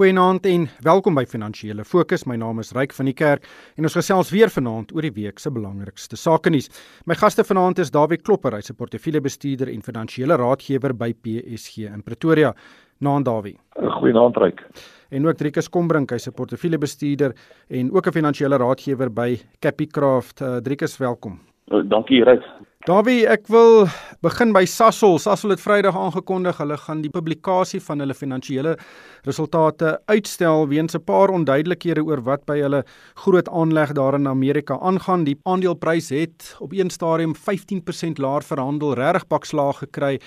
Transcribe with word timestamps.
Goeienaand 0.00 0.46
en 0.48 0.62
welkom 0.80 1.18
by 1.18 1.26
Finansiële 1.28 1.84
Fokus. 1.84 2.22
My 2.24 2.38
naam 2.40 2.62
is 2.62 2.70
Ryk 2.72 2.94
van 2.96 3.10
die 3.10 3.12
Kerk 3.12 3.42
en 3.76 3.84
ons 3.84 3.96
gesels 3.98 4.30
weer 4.32 4.48
vanaand 4.48 4.94
oor 4.96 5.04
die 5.04 5.12
week 5.12 5.42
se 5.42 5.50
belangrikste 5.52 6.16
sake 6.16 6.48
nuus. 6.48 6.70
My 7.04 7.12
gaste 7.20 7.44
vanaand 7.44 7.82
is 7.84 7.92
Dawie 7.92 8.16
Klopper, 8.16 8.56
hy's 8.56 8.70
'n 8.72 8.78
portefeuljebestuurder 8.80 9.68
en 9.68 9.82
finansiële 9.82 10.38
raadgewer 10.40 10.94
by 10.96 11.12
PSG 11.12 11.92
in 11.92 12.02
Pretoria. 12.02 12.54
Naand 13.00 13.26
Dawie. 13.26 13.58
Goeienaand 13.76 14.36
Ryk. 14.36 14.64
En 15.10 15.26
ook 15.26 15.36
Driekus 15.36 15.68
Kombrink, 15.68 16.10
hy's 16.10 16.28
'n 16.28 16.32
portefeuljebestuurder 16.32 17.34
en 17.68 17.92
ook 17.92 18.06
'n 18.06 18.12
finansiële 18.12 18.56
raadgewer 18.56 19.12
by 19.12 19.38
Capicraft. 19.60 20.40
Uh, 20.40 20.56
Driekus, 20.62 20.96
welkom. 20.96 21.40
Dankie 21.88 22.24
Ryk. 22.24 22.42
Davie, 22.88 23.26
ek 23.28 23.42
wil 23.52 23.90
begin 24.24 24.54
by 24.56 24.62
Sasol. 24.64 25.18
Sasol 25.20 25.52
het 25.52 25.60
Vrydag 25.60 25.98
aangekondig 26.00 26.62
hulle 26.62 26.78
gaan 26.80 27.02
die 27.04 27.10
publikasie 27.12 27.76
van 27.84 28.00
hulle 28.00 28.14
finansiële 28.16 28.72
resultate 29.26 29.98
uitstel 30.08 30.64
weens 30.70 30.96
'n 30.96 31.04
paar 31.04 31.28
onduidelikhede 31.28 32.00
oor 32.00 32.24
wat 32.24 32.46
by 32.46 32.56
hulle 32.56 32.82
groot 33.16 33.48
aanleg 33.52 33.92
daar 33.92 34.14
in 34.14 34.26
Amerika 34.26 34.78
aangaan. 34.80 35.24
Die 35.24 35.36
aandeleprys 35.44 36.08
het 36.08 36.56
op 36.58 36.72
een 36.72 36.88
stadium 36.88 37.34
15% 37.34 38.18
laer 38.18 38.40
verhandel, 38.42 38.94
regtig 38.94 39.28
bakslaag 39.28 39.78
gekry. 39.84 40.18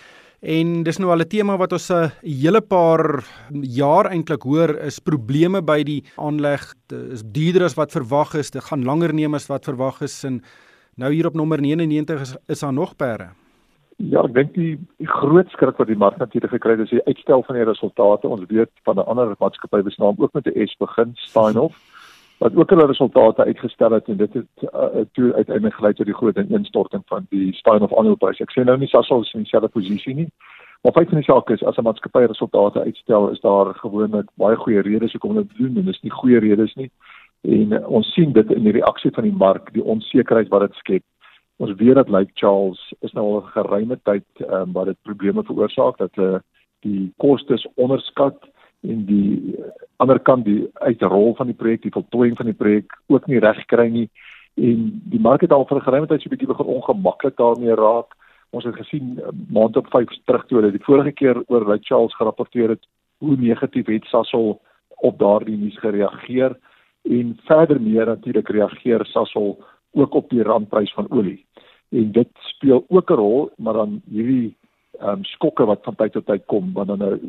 En 0.41 0.83
dis 0.83 0.99
nou 0.99 1.09
al 1.09 1.25
'n 1.25 1.27
tema 1.27 1.57
wat 1.57 1.73
ons 1.73 1.89
'n 1.89 2.11
hele 2.21 2.61
paar 2.61 3.25
jaar 3.49 4.11
eintlik 4.11 4.43
hoor 4.43 4.77
is 4.77 4.99
probleme 4.99 5.63
by 5.63 5.83
die 5.83 6.03
aanleg. 6.17 6.75
Dit 6.87 7.13
is 7.13 7.23
duurder 7.25 7.63
as 7.63 7.73
wat 7.73 7.91
verwag 7.91 8.35
is, 8.35 8.51
dit 8.51 8.63
gaan 8.63 8.83
langer 8.83 9.11
neem 9.11 9.33
as 9.33 9.47
wat 9.47 9.65
verwag 9.65 10.01
is 10.01 10.23
en 10.23 10.43
Nou 10.95 11.13
hier 11.13 11.25
op 11.25 11.33
nommer 11.33 11.61
99 11.61 12.21
is, 12.21 12.37
is 12.45 12.59
daar 12.59 12.73
nog 12.73 12.95
perde. 12.95 13.29
Ja, 13.97 14.23
ek 14.23 14.33
dink 14.33 14.53
die, 14.53 14.73
die 15.01 15.07
groot 15.09 15.49
skrik 15.53 15.77
wat 15.77 15.89
die 15.89 15.97
mark 15.97 16.17
natuurlik 16.17 16.51
gekry 16.53 16.75
het 16.75 16.85
is 16.85 16.93
die 16.93 17.05
uitstel 17.05 17.43
van 17.47 17.57
die 17.57 17.65
resultate. 17.65 18.27
Ons 18.27 18.45
weet 18.49 18.69
van 18.85 18.97
'n 18.97 19.09
ander 19.09 19.35
maatskappy 19.39 19.81
besnaam 19.81 20.15
ook 20.17 20.33
met 20.33 20.45
'n 20.45 20.67
S 20.67 20.75
begin, 20.77 21.11
Steinhoff, 21.13 21.77
wat 22.37 22.55
ook 22.55 22.69
hulle 22.69 22.85
resultate 22.85 23.45
uitgestel 23.45 23.91
het 23.91 24.07
en 24.07 24.17
dit 24.17 24.33
het 24.33 24.53
uh, 24.73 25.05
toe 25.11 25.33
uiteindelik 25.33 25.73
gelei 25.73 25.93
tot 25.93 26.05
die 26.05 26.15
groot 26.15 26.37
ineenstorting 26.37 27.03
van 27.05 27.25
die 27.29 27.53
Steinhoff 27.53 27.93
aandeleprys. 27.93 28.39
Ek 28.39 28.51
sê 28.51 28.63
nou 28.63 28.77
nie 28.77 28.87
Sasol 28.87 29.21
is 29.21 29.33
in 29.33 29.41
dieselfde 29.41 29.69
posisie 29.69 30.15
nie. 30.15 30.29
Maar 30.81 30.91
feit 30.91 31.09
van 31.09 31.17
die 31.17 31.31
saak 31.31 31.49
is 31.49 31.63
as 31.63 31.77
'n 31.77 31.83
maatskappy 31.83 32.25
resultate 32.25 32.79
uitstel, 32.79 33.29
is 33.29 33.39
daar 33.39 33.73
gewoonlik 33.73 34.29
baie 34.35 34.55
goeie 34.55 34.81
redes 34.81 35.11
hoekom 35.11 35.29
hulle 35.29 35.47
dit 35.47 35.57
doen 35.57 35.77
en 35.77 35.85
dis 35.85 36.01
nie 36.01 36.11
goeie 36.11 36.39
redes 36.39 36.73
nie 36.73 36.91
en 37.43 37.73
uh, 37.75 37.81
ons 37.87 38.13
sien 38.15 38.31
dit 38.31 38.51
in 38.55 38.63
die 38.63 38.75
reaksie 38.77 39.11
van 39.15 39.27
die 39.27 39.35
mark 39.35 39.71
die 39.75 39.83
onsekerheid 39.83 40.51
wat 40.53 40.67
dit 40.67 40.79
skep. 40.79 41.03
Ons 41.61 41.75
weet 41.79 41.95
dat 41.99 42.09
Lake 42.09 42.31
Charles 42.39 42.79
is 43.01 43.13
nou 43.13 43.25
al 43.25 43.41
'n 43.41 43.53
geruime 43.55 43.97
tyd 44.03 44.25
um, 44.47 44.71
wat 44.73 44.85
dit 44.85 44.97
probleme 45.01 45.43
veroorsaak 45.43 45.97
dat 45.97 46.15
hulle 46.15 46.39
uh, 46.39 46.45
die 46.81 47.11
kostes 47.17 47.67
onderskat 47.75 48.39
en 48.81 49.05
die 49.05 49.55
uh, 49.59 49.71
ander 49.97 50.19
kant 50.19 50.45
die 50.45 50.67
uitrol 50.73 51.35
van 51.35 51.47
die 51.47 51.55
projek 51.55 51.81
die 51.81 51.95
voltooiing 51.95 52.37
van 52.37 52.45
die 52.45 52.59
projek 52.61 52.97
ook 53.07 53.27
nie 53.27 53.39
reg 53.39 53.65
kry 53.65 53.87
nie. 53.89 54.09
En 54.55 55.01
die 55.05 55.19
mark 55.19 55.41
het 55.41 55.51
al 55.51 55.67
vir 55.67 55.77
'n 55.77 55.87
geruime 55.87 56.07
tyd 56.07 56.21
so 56.21 56.27
'n 56.27 56.35
bietjie 56.35 56.53
begin 56.53 56.65
ongemaklik 56.65 57.37
daarmee 57.37 57.75
raak. 57.75 58.15
Ons 58.51 58.63
het 58.63 58.75
gesien 58.75 59.19
uh, 59.19 59.27
maand 59.49 59.77
op 59.77 59.87
5 59.89 60.09
terug 60.25 60.45
toe 60.45 60.57
hulle 60.59 60.71
die 60.71 60.85
vorige 60.87 61.11
keer 61.11 61.43
oor 61.47 61.65
Lake 61.65 61.83
Charles 61.83 62.15
gerapporteer 62.15 62.69
het 62.69 62.87
hoe 63.19 63.35
negatief 63.35 63.87
het 63.87 64.05
Sasol 64.05 64.61
op 64.97 65.19
daardie 65.19 65.57
nuus 65.57 65.79
gereageer 65.79 66.57
en 67.03 67.39
verder 67.45 67.81
meer 67.81 68.05
natuurlik 68.05 68.49
reageer 68.49 69.05
Sasol 69.05 69.63
ook 69.91 70.13
op 70.13 70.29
die 70.29 70.43
randprys 70.43 70.93
van 70.93 71.11
olie. 71.11 71.45
En 71.89 72.11
dit 72.11 72.29
speel 72.33 72.85
ook 72.87 73.09
'n 73.09 73.13
rol, 73.13 73.51
maar 73.57 73.73
dan 73.73 74.01
hierdie 74.09 74.55
ehm 74.99 75.09
um, 75.09 75.23
skokke 75.23 75.65
wat 75.65 75.83
van 75.83 75.95
tyd 75.95 76.11
tot 76.11 76.25
tyd 76.25 76.45
kom, 76.45 76.73
want 76.73 76.87
dan 76.87 76.97
nou 76.97 77.19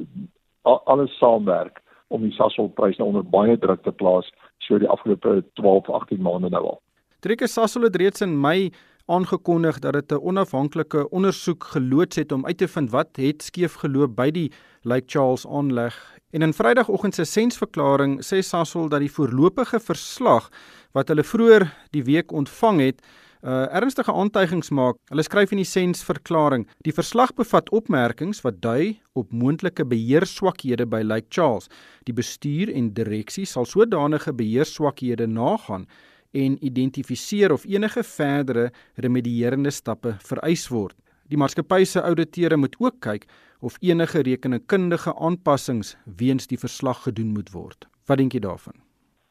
alles 0.63 1.19
saamwerk 1.19 1.83
om 2.09 2.23
die 2.23 2.33
Sasol 2.33 2.69
prys 2.69 2.97
nou 2.97 3.09
onder 3.09 3.25
baie 3.25 3.59
druk 3.59 3.83
te 3.83 3.93
plaas 3.93 4.31
so 4.59 4.79
die 4.79 4.89
afgelope 4.89 5.45
12, 5.53 5.89
18 5.89 6.23
maande 6.23 6.49
nou 6.49 6.63
al. 6.65 6.81
Trekke 7.21 7.47
Sasol 7.47 7.83
het 7.83 7.97
reeds 7.97 8.21
in 8.21 8.41
Mei 8.41 8.71
aangekondig 9.07 9.79
dat 9.79 9.93
dit 9.93 10.13
'n 10.13 10.23
onafhanklike 10.23 11.11
ondersoek 11.11 11.65
geloods 11.65 12.17
het 12.17 12.33
om 12.33 12.47
uit 12.47 12.59
te 12.59 12.69
vind 12.69 12.91
wat 12.91 13.09
het 13.13 13.43
skeef 13.43 13.75
geloop 13.75 14.17
by 14.17 14.31
die 14.31 14.53
Lake 14.83 15.05
Charles 15.07 15.47
aanleg 15.47 16.15
En 16.35 16.43
in 16.43 16.53
Vrydagoggend 16.53 17.15
se 17.15 17.25
sensverklaring 17.25 18.17
sê 18.27 18.41
Sasol 18.43 18.89
dat 18.91 19.05
die 19.05 19.13
voorlopige 19.13 19.79
verslag 19.79 20.49
wat 20.97 21.13
hulle 21.13 21.23
vroeër 21.23 21.69
die 21.95 22.03
week 22.03 22.33
ontvang 22.35 22.81
het, 22.83 23.05
uh 23.47 23.69
ernstige 23.79 24.11
aantuigings 24.11 24.73
maak. 24.75 24.99
Hulle 25.13 25.23
skryf 25.23 25.53
in 25.55 25.61
die 25.63 25.69
sensverklaring: 25.69 26.67
"Die 26.83 26.95
verslag 26.97 27.31
bevat 27.39 27.71
opmerkings 27.71 28.43
wat 28.43 28.59
dui 28.67 28.99
op 29.13 29.31
moontlike 29.33 29.87
beheerswakhede 29.87 30.89
by 30.91 31.05
Lake 31.05 31.27
Charles. 31.29 31.71
Die 32.03 32.15
bestuur 32.15 32.73
en 32.75 32.91
direksie 32.95 33.47
sal 33.47 33.65
sodanige 33.65 34.35
beheerswakhede 34.35 35.27
nagaan 35.27 35.87
en 36.35 36.59
identifiseer 36.61 37.53
of 37.55 37.65
enige 37.65 38.03
verdere 38.03 38.71
remedierende 39.01 39.71
stappe 39.71 40.17
vereis 40.29 40.69
word. 40.69 40.97
Die 41.31 41.39
maatskappy 41.41 41.85
se 41.89 42.03
ouditeure 42.03 42.57
moet 42.61 42.77
ook 42.79 43.01
kyk 43.01 43.25
of 43.65 43.79
enige 43.81 44.23
rekenkundige 44.27 45.15
aanpassings 45.17 45.95
weens 46.05 46.47
die 46.51 46.59
verslag 46.61 47.05
gedoen 47.07 47.33
moet 47.33 47.53
word. 47.55 47.87
Wat 48.09 48.21
dink 48.21 48.35
jy 48.37 48.43
daarvan? 48.45 48.77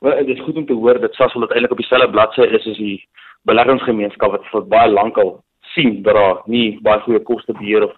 Wel, 0.03 0.25
dit 0.25 0.37
is 0.37 0.43
goed 0.43 0.57
om 0.57 0.65
te 0.65 0.73
hoor 0.73 0.99
dat 0.99 1.13
Sasol 1.13 1.45
uiteindelik 1.45 1.71
op 1.71 1.83
dieselfde 1.83 2.09
bladsy 2.11 2.47
is 2.49 2.65
as 2.67 2.79
die 2.81 2.97
beleggingsgemeenskap 3.47 4.33
wat 4.35 4.49
vir 4.51 4.65
baie 4.71 4.89
lank 4.91 5.19
al 5.21 5.37
sien 5.75 6.01
dat 6.03 6.17
daar 6.17 6.41
nie 6.47 6.79
baie 6.83 6.99
goeie 7.05 7.21
koste 7.23 7.53
beheer 7.59 7.85
of 7.87 7.93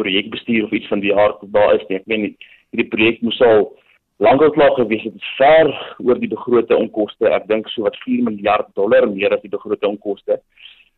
projekbestuur 0.00 0.64
of 0.64 0.72
iets 0.72 0.88
van 0.88 1.00
die 1.04 1.14
aard 1.14 1.44
daar 1.54 1.74
is 1.76 1.84
nie. 1.88 2.00
Ek 2.00 2.08
meen 2.10 2.32
hierdie 2.72 2.88
projek 2.90 3.20
moes 3.22 3.40
al 3.44 3.68
lank 4.16 4.42
al 4.42 4.50
klaar 4.50 4.74
gewees 4.76 5.02
het. 5.02 5.24
Ver 5.36 5.96
oor 5.98 6.18
die 6.18 6.28
begrote 6.28 6.76
onkoste. 6.76 7.28
Ek 7.28 7.46
dink 7.46 7.68
so 7.68 7.82
wat 7.82 7.96
4 8.04 8.22
miljard 8.22 8.68
dollar 8.74 9.08
meer 9.10 9.34
as 9.34 9.42
die 9.42 9.52
begrote 9.52 9.88
onkoste. 9.88 10.40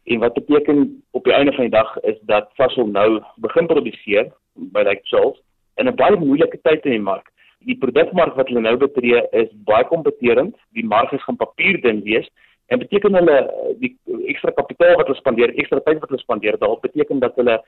En 0.05 0.19
wat 0.19 0.35
beteken 0.35 1.03
op 1.11 1.25
die 1.25 1.33
einde 1.33 1.53
van 1.53 1.69
die 1.69 1.77
dag 1.77 1.97
is 2.03 2.19
dat 2.29 2.51
Sasol 2.57 2.87
nou 2.87 3.23
begin 3.37 3.67
produseer 3.67 4.33
by 4.55 4.83
Lake 4.85 5.05
Charles 5.05 5.39
in 5.77 5.89
'n 5.89 5.97
baie 5.97 6.17
moeilike 6.17 6.59
tyd 6.63 6.85
in 6.85 6.91
die 6.91 7.07
mark. 7.11 7.31
Die 7.65 7.79
produkmark 7.79 8.35
wat 8.37 8.49
hulle 8.49 8.61
nou 8.61 8.77
betree 8.77 9.23
is 9.33 9.49
baie 9.65 9.85
kompeterend. 9.85 10.57
Die 10.73 10.85
mark 10.85 11.13
is 11.13 11.23
gaan 11.23 11.37
papierdun 11.37 12.03
wees 12.05 12.29
en 12.67 12.79
beteken 12.79 13.15
hulle 13.15 13.39
die 13.81 13.97
ekstra 14.29 14.51
kapitaal 14.51 14.97
wat 14.97 15.07
hulle 15.07 15.21
spandeer, 15.21 15.53
ekstra 15.57 15.81
tyd 15.81 16.01
wat 16.01 16.09
hulle 16.09 16.21
spandeer, 16.21 16.59
dalk 16.59 16.83
beteken 16.83 17.19
dat 17.19 17.37
hulle 17.37 17.59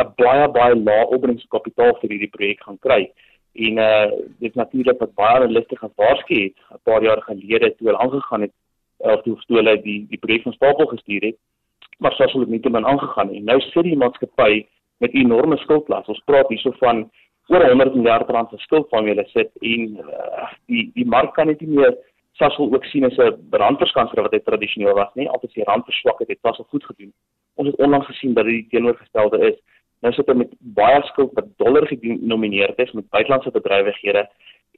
'n 0.00 0.12
baie 0.16 0.48
baie 0.48 0.74
lae 0.74 1.06
opbrengskapitaal 1.06 1.94
vir 2.00 2.10
hierdie 2.10 2.32
projek 2.36 2.60
gaan 2.64 2.78
kry. 2.78 3.12
En 3.54 3.78
uh 3.78 4.10
dit 4.38 4.54
natuurlik 4.54 4.98
wat 4.98 5.14
baie 5.14 5.36
analiste 5.36 5.76
gewaarsku 5.76 6.34
het 6.34 6.56
'n 6.70 6.82
paar 6.82 7.02
jaar 7.02 7.22
gelede 7.22 7.74
toe 7.76 7.86
hulle 7.86 7.98
aangegaan 7.98 8.40
het 8.40 8.52
of 8.98 9.22
toe 9.22 9.56
hulle 9.56 9.82
die 9.82 10.06
die 10.08 10.18
projek 10.18 10.42
van 10.42 10.52
stapel 10.52 10.86
gestuur 10.86 11.22
het 11.22 11.36
maar 12.02 12.14
sou 12.18 12.44
nie 12.46 12.60
te 12.60 12.70
min 12.70 12.86
aangegaan 12.86 13.30
nie. 13.30 13.42
Nou 13.46 13.60
sit 13.60 13.86
die 13.86 13.98
maatskappy 13.98 14.64
met 15.02 15.14
enorme 15.18 15.58
skuldlas. 15.62 16.08
Ons 16.10 16.22
praat 16.26 16.48
hierso 16.50 16.74
van 16.80 17.04
oor 17.50 17.64
100 17.68 17.94
miljard 17.98 18.30
rand 18.30 18.50
se 18.50 18.58
skuld 18.62 18.88
van 18.90 19.06
hulle 19.10 19.24
sit 19.32 19.50
en 19.60 19.98
uh, 20.00 20.48
die 20.70 20.88
die 20.96 21.06
mark 21.06 21.34
kan 21.36 21.50
net 21.50 21.60
nie 21.60 21.76
meer 21.78 21.94
Sasol 22.40 22.70
ook 22.72 22.86
sien 22.88 23.04
as 23.04 23.18
'n 23.20 23.34
randverskanser 23.50 24.22
wat 24.24 24.32
hy 24.32 24.40
tradisioneel 24.40 24.94
was 24.96 25.10
nie. 25.14 25.28
Altyd 25.28 25.52
die 25.54 25.66
rand 25.68 25.84
verswak 25.84 26.18
het, 26.18 26.28
het 26.28 26.38
Sasol 26.40 26.64
goed 26.70 26.84
gedoen. 26.84 27.12
Ons 27.54 27.68
het 27.68 27.76
onlangs 27.76 28.06
gesien 28.06 28.34
dat 28.34 28.46
dit 28.46 28.70
teenoorgestelde 28.70 29.38
is. 29.50 29.58
Nou 30.02 30.10
sit 30.14 30.26
hy 30.26 30.34
met 30.34 30.54
baie 30.78 31.02
skuld 31.06 31.34
wat 31.38 31.50
dollar 31.62 31.86
gedenomineerd 31.86 32.78
is 32.82 32.90
met 32.92 33.10
buitelandse 33.14 33.52
bedrywighede 33.54 34.26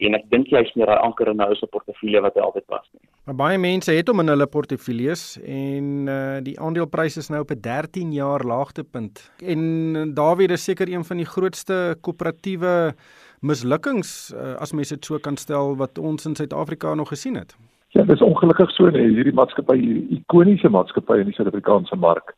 en 0.02 0.16
ek 0.18 0.24
dink 0.32 0.50
hy's 0.50 0.72
meer 0.74 0.90
'n 0.90 1.04
anker 1.06 1.28
in 1.30 1.36
nou 1.38 1.54
se 1.54 1.66
portefeulje 1.66 2.20
wat 2.20 2.34
hy 2.34 2.42
altyd 2.42 2.64
was 2.68 2.86
nie. 2.92 3.08
Maar 3.24 3.34
baie 3.34 3.58
mense 3.58 3.92
het 3.92 4.08
hom 4.08 4.20
in 4.20 4.28
hulle 4.28 4.46
portefeuilles 4.46 5.38
en 5.46 6.08
uh, 6.08 6.40
die 6.42 6.58
aandelepryse 6.60 7.18
is 7.18 7.30
nou 7.30 7.40
op 7.40 7.50
'n 7.50 7.60
13 7.60 8.12
jaar 8.12 8.44
laagtepunt. 8.44 9.30
En 9.40 9.60
uh, 9.94 10.02
Dawie 10.14 10.48
is 10.48 10.64
seker 10.64 10.88
een 10.88 11.04
van 11.04 11.16
die 11.16 11.26
grootste 11.26 11.96
koöperatiewe 12.00 12.94
mislukkings 13.40 14.34
uh, 14.34 14.54
as 14.60 14.72
mens 14.72 14.88
dit 14.88 15.04
so 15.04 15.18
kan 15.18 15.36
stel 15.36 15.76
wat 15.76 15.98
ons 15.98 16.26
in 16.26 16.34
Suid-Afrika 16.34 16.94
nog 16.94 17.08
gesien 17.08 17.36
het. 17.36 17.56
Ja, 17.88 18.02
dis 18.02 18.20
ongelukkig 18.20 18.70
so 18.70 18.90
nee, 18.90 19.08
hierdie 19.08 19.32
maatskappy, 19.32 19.78
ikoniese 20.10 20.68
maatskappy 20.68 21.20
in 21.20 21.26
die 21.26 21.34
Suid-Afrikaanse 21.34 21.96
mark 21.96 22.34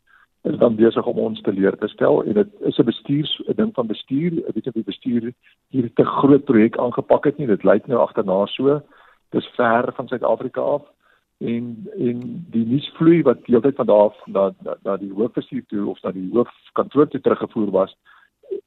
is 0.47 0.59
dan 0.59 0.77
besig 0.77 1.07
om 1.07 1.19
ons 1.19 1.41
te 1.41 1.53
leer 1.53 1.77
te 1.79 1.89
stel 1.91 2.23
en 2.23 2.37
dit 2.39 2.51
is 2.71 2.79
'n 2.79 2.85
bestuurs 2.91 3.33
'n 3.49 3.57
ding 3.57 3.73
van 3.75 3.87
bestuur, 3.87 4.33
weet 4.55 4.65
jy 4.65 4.73
wie 4.75 4.91
bestuur 4.93 5.33
hier 5.71 5.91
te 5.95 6.05
groot 6.05 6.45
projek 6.45 6.79
aangepak 6.79 7.25
het 7.25 7.39
nie. 7.39 7.47
Dit 7.47 7.65
lyk 7.65 7.87
nou 7.87 8.01
agterna 8.01 8.47
so. 8.47 8.81
Dis 9.31 9.47
ver 9.57 9.93
van 9.93 10.09
Suid-Afrika 10.09 10.61
af 10.61 10.83
en 11.39 11.89
en 11.99 12.47
die 12.51 12.67
nuusvloei 12.67 13.23
wat 13.23 13.47
heeltyd 13.47 13.77
van 13.77 13.87
daar 13.87 14.13
na 14.27 14.53
na, 14.83 14.97
die 14.97 15.13
hoofbestuur 15.13 15.65
toe 15.67 15.91
of 15.91 16.03
na 16.03 16.13
die 16.13 16.31
hoofkantoor 16.33 17.09
toe 17.09 17.21
teruggevoer 17.21 17.71
was 17.71 17.97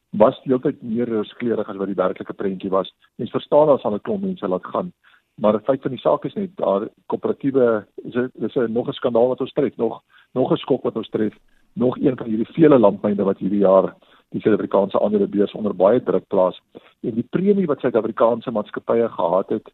was 0.10 0.40
heeltyd 0.44 0.81
meer 0.81 1.08
rooskleurig 1.10 1.70
as 1.70 1.76
wat 1.76 1.88
die 1.88 1.96
werklike 1.96 2.34
prentjie 2.34 2.70
was. 2.70 2.94
Mens 3.16 3.31
verstaan 3.31 3.68
dat 3.68 3.84
al 3.84 3.94
'n 3.94 4.02
klomp 4.02 4.22
mense 4.22 4.48
laat 4.48 4.66
gaan. 4.66 4.92
Maar 5.36 5.52
die 5.52 5.62
feit 5.62 5.81
van 5.81 5.92
die 5.92 6.00
saak 6.00 6.26
is 6.26 6.34
net 6.34 6.50
daar 6.56 6.88
koöperatiewe 7.06 7.86
is 7.96 8.16
'n 8.16 8.31
is 8.46 8.56
'n 8.56 8.72
nog 8.72 8.88
'n 8.88 8.94
skandaal 8.94 9.28
wat 9.28 9.42
ons 9.42 9.54
tref, 9.54 9.78
nog 9.78 10.04
nog 10.34 10.52
'n 10.52 10.58
skok 10.58 10.84
wat 10.84 10.96
ons 10.96 11.10
tref 11.10 11.34
nog 11.80 11.98
een 11.98 12.18
van 12.18 12.28
hierdie 12.28 12.54
vele 12.56 12.80
landmyne 12.80 13.26
wat 13.28 13.42
hierdie 13.42 13.64
jaar 13.64 13.94
die 14.36 14.42
Suid-Afrikaanse 14.44 15.00
aandelebeurs 15.02 15.56
onder 15.58 15.76
baie 15.76 16.04
druk 16.04 16.28
plaas 16.28 16.60
en 17.02 17.16
die 17.18 17.28
premie 17.36 17.68
wat 17.72 17.81
Suid-Afrikaanse 17.81 18.52
maatskappye 18.52 19.08
gehad 19.16 19.56
het 19.56 19.72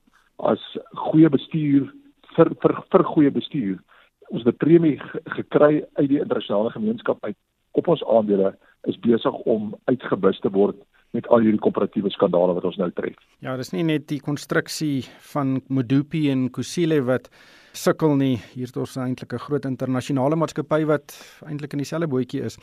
as 0.52 0.64
goeie 1.08 1.30
bestuur 1.30 1.90
vir 2.36 2.54
vir 2.64 2.78
vir 2.94 3.04
goeie 3.12 3.34
bestuur 3.40 3.78
ons 4.30 4.44
het 4.44 4.54
'n 4.54 4.64
premie 4.66 4.98
gekry 5.38 5.84
uit 6.00 6.10
die 6.10 6.22
internasionale 6.22 6.72
gemeenskap 6.72 7.18
uit 7.26 7.38
op 7.72 7.88
ons 7.88 8.04
aandele 8.04 8.56
is 8.84 9.00
besig 9.00 9.34
om 9.46 9.76
uitgebus 9.86 10.40
te 10.40 10.50
word 10.50 10.78
met 11.16 11.28
al 11.28 11.40
hierdie 11.46 11.62
koöperatiewe 11.64 12.10
skandale 12.10 12.56
wat 12.58 12.68
ons 12.68 12.78
nou 12.78 12.90
tref. 12.92 13.16
Ja, 13.40 13.56
dis 13.58 13.72
nie 13.72 13.84
net 13.84 14.08
die 14.12 14.20
konstruksie 14.20 15.06
van 15.32 15.62
Modupi 15.68 16.30
en 16.32 16.50
Kusile 16.52 17.02
wat 17.08 17.30
sukkel 17.76 18.16
nie. 18.16 18.36
Hier 18.54 18.68
het 18.68 18.78
ons 18.78 18.96
eintlik 18.98 19.34
'n 19.34 19.46
groot 19.46 19.66
internasionale 19.66 20.36
maatskappy 20.36 20.86
wat 20.86 21.16
eintlik 21.46 21.74
in 21.74 21.80
dieselfde 21.80 22.08
bootjie 22.08 22.42
is. 22.44 22.58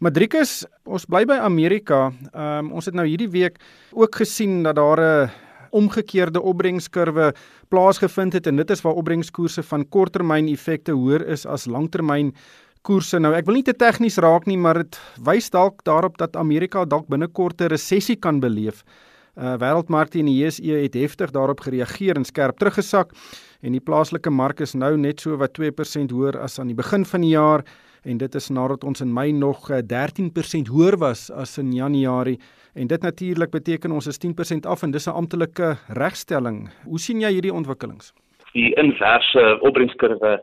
Madrikus, 0.00 0.64
ons 0.84 1.04
bly 1.04 1.24
by 1.24 1.38
Amerika. 1.42 2.12
Ehm 2.34 2.66
um, 2.66 2.72
ons 2.72 2.86
het 2.86 2.94
nou 2.94 3.06
hierdie 3.06 3.30
week 3.30 3.58
ook 3.92 4.14
gesien 4.14 4.62
dat 4.62 4.76
daar 4.76 5.00
'n 5.00 5.30
omgekeerde 5.70 6.40
opbrengskurwe 6.40 7.34
plaasgevind 7.68 8.32
het 8.32 8.46
en 8.46 8.56
dit 8.56 8.70
is 8.70 8.82
waar 8.84 8.94
opbrengskoerse 8.94 9.62
van 9.62 9.88
korttermyn 9.88 10.48
effekte 10.48 10.92
hoër 10.92 11.26
is 11.26 11.46
as 11.46 11.66
langtermyn 11.66 12.34
koerse. 12.82 13.18
Nou 13.18 13.32
ek 13.34 13.46
wil 13.46 13.54
nie 13.54 13.66
te 13.66 13.74
tegnies 13.74 14.18
raak 14.22 14.46
nie, 14.46 14.58
maar 14.58 14.82
dit 14.82 14.98
wys 15.24 15.50
dalk 15.50 15.84
daarop 15.84 16.18
dat 16.18 16.36
Amerika 16.36 16.84
dalk 16.84 17.08
binnekort 17.08 17.60
'n 17.60 17.68
resessie 17.68 18.16
kan 18.16 18.40
beleef. 18.40 18.84
Uh 19.32 19.54
wêreldmarkte 19.56 20.18
en 20.20 20.26
die 20.28 20.44
JSE 20.44 20.82
het 20.82 20.94
heftig 20.94 21.30
daarop 21.32 21.60
gereageer 21.64 22.18
en 22.20 22.24
skerp 22.24 22.58
teruggesak 22.60 23.14
en 23.62 23.72
die 23.72 23.80
plaaslike 23.80 24.30
mark 24.30 24.60
is 24.60 24.74
nou 24.74 24.96
net 24.96 25.20
so 25.24 25.38
wat 25.40 25.56
2% 25.56 26.12
hoër 26.12 26.36
as 26.36 26.58
aan 26.60 26.68
die 26.68 26.76
begin 26.76 27.06
van 27.08 27.24
die 27.24 27.32
jaar 27.32 27.64
en 28.04 28.18
dit 28.18 28.34
is 28.34 28.50
nadat 28.50 28.84
ons 28.84 29.00
in 29.00 29.12
Mei 29.12 29.32
nog 29.32 29.70
13% 29.70 30.68
uh, 30.68 30.68
hoër 30.68 30.98
was 30.98 31.30
as 31.30 31.56
in 31.58 31.72
Januarie 31.72 32.38
en 32.74 32.86
dit 32.86 33.02
natuurlik 33.02 33.50
beteken 33.50 33.92
ons 33.92 34.06
is 34.06 34.20
10% 34.20 34.68
af 34.68 34.82
en 34.82 34.90
dis 34.90 35.08
'n 35.08 35.16
amptelike 35.16 35.76
regstelling. 35.88 36.68
Hoe 36.84 36.98
sien 36.98 37.20
jy 37.20 37.32
hierdie 37.32 37.54
ontwikkelings? 37.54 38.12
Die 38.52 38.74
inverse 38.76 39.58
opbrengskurwe 39.60 40.42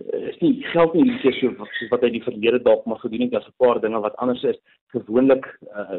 Eh, 0.00 0.28
is 0.30 0.38
nie 0.40 0.52
geld 0.72 0.94
nie 0.94 1.04
net 1.04 1.24
so 1.36 1.50
wat 1.90 2.04
hy 2.04 2.10
die 2.14 2.22
verlede 2.24 2.60
dalk 2.64 2.86
maar 2.88 3.00
gedoen 3.02 3.26
het 3.26 3.34
as 3.40 3.48
'n 3.48 3.58
paar 3.60 3.80
dinge 3.80 4.00
wat 4.00 4.16
anders 4.16 4.42
is 4.44 4.56
gewoonlik 4.94 5.44
uh, 5.76 5.98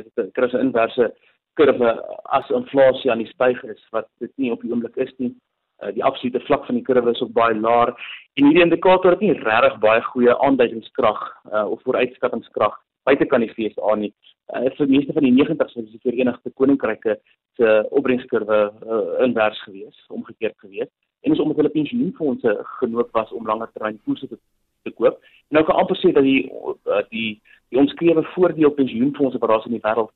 is 0.00 0.06
dit 0.14 0.36
'n 0.36 0.64
inverse 0.66 1.12
kurwe 1.58 1.94
as 2.36 2.50
inflasie 2.56 3.10
aan 3.10 3.22
die 3.24 3.32
styg 3.32 3.62
is 3.64 3.80
wat 3.94 4.08
dit 4.18 4.32
nie 4.36 4.52
op 4.52 4.62
die 4.62 4.72
oomblik 4.72 4.96
is 4.96 5.12
nie. 5.18 5.32
Uh, 5.80 5.90
die 5.96 6.04
absolute 6.04 6.42
vlak 6.44 6.66
van 6.66 6.76
die 6.76 6.84
kurwe 6.84 7.14
is 7.14 7.22
ook 7.24 7.32
baie 7.36 7.56
laag 7.56 7.94
en 8.36 8.46
hierdie 8.46 8.66
indikator 8.66 9.16
het 9.16 9.24
nie 9.24 9.32
regtig 9.32 9.78
baie 9.80 10.02
goeie 10.12 10.36
aanduidingskrag 10.46 11.20
uh, 11.52 11.66
of 11.66 11.82
vooruitskattingskrag 11.86 12.76
buite 13.08 13.26
kan 13.26 13.40
die 13.40 13.50
FSA 13.52 13.94
nie. 13.96 14.12
Uh, 14.52 14.68
vir 14.76 14.90
meeste 14.90 15.14
van 15.16 15.24
die 15.26 15.34
90s 15.34 15.76
was 15.78 15.92
die 15.92 16.02
Verenigde 16.04 16.52
Koninkryke 16.58 17.16
se 17.58 17.76
opbrengskurwe 17.90 18.58
uh, 18.68 19.04
invers 19.24 19.62
gewees 19.66 20.04
omgekeerd 20.08 20.58
gewees. 20.58 20.90
En 21.20 21.32
is 21.32 21.40
omdat 21.40 21.56
hulle 21.56 21.68
pensioenfonde 21.68 22.58
genoop 22.80 23.08
was 23.12 23.32
om 23.32 23.46
langer 23.46 23.70
termyn 23.72 24.00
koerse 24.04 24.28
te, 24.28 24.38
te 24.82 24.92
koop. 24.96 25.20
En 25.50 25.58
nou 25.58 25.64
kan 25.68 25.80
amper 25.82 25.98
sê 26.00 26.12
dat 26.16 26.24
die 26.24 26.48
eh, 26.48 27.02
die 27.12 27.30
die 27.70 27.78
omskrewe 27.78 28.24
voordeel 28.34 28.72
pensioenfonde 28.74 29.38
wat 29.38 29.50
daar 29.50 29.60
is 29.60 29.68
in 29.68 29.76
die 29.76 29.84
wêreld 29.84 30.10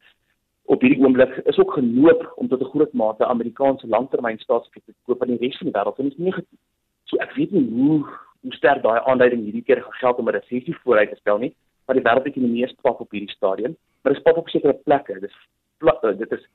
op 0.64 0.80
hierdie 0.80 1.02
oomblik 1.04 1.36
is 1.44 1.58
ook 1.58 1.72
genoop 1.72 2.32
om 2.36 2.48
tot 2.48 2.60
'n 2.60 2.72
groot 2.74 2.92
mate 2.92 3.26
Amerikaanse 3.26 3.86
langtermyn 3.86 4.38
staatsefekte 4.38 4.92
te 4.92 5.04
koop 5.04 5.22
aan 5.22 5.28
die 5.28 5.38
res 5.38 5.58
van 5.58 5.66
die 5.70 5.76
wêreld 5.76 5.98
en 5.98 6.06
is 6.06 6.16
negatief. 6.16 6.60
So 7.04 7.16
ek 7.16 7.34
weet 7.34 7.50
nie 7.50 7.68
hoe 7.70 8.04
hoe 8.40 8.52
sterk 8.52 8.82
daai 8.82 9.00
aanduiding 9.00 9.42
hierdie 9.42 9.62
keer 9.62 9.82
gaan 9.82 10.00
geld 10.02 10.18
om 10.18 10.28
'n 10.28 10.36
resessie 10.36 10.76
vooruit 10.82 11.10
te 11.10 11.16
stel 11.16 11.38
nie, 11.38 11.54
maar 11.86 11.96
die 11.96 12.04
wêreldekonomie 12.04 12.64
is 12.64 12.76
pap 12.82 13.00
op 13.00 13.10
hierdie 13.10 13.36
stadium, 13.36 13.76
maar 14.02 14.12
dit 14.12 14.20
is 14.20 14.26
pap 14.26 14.36
op 14.36 14.48
sekere 14.48 14.74
plekke. 14.74 15.20
Dis 15.20 15.36
eh, 15.80 16.18
dit 16.18 16.32
is 16.32 16.48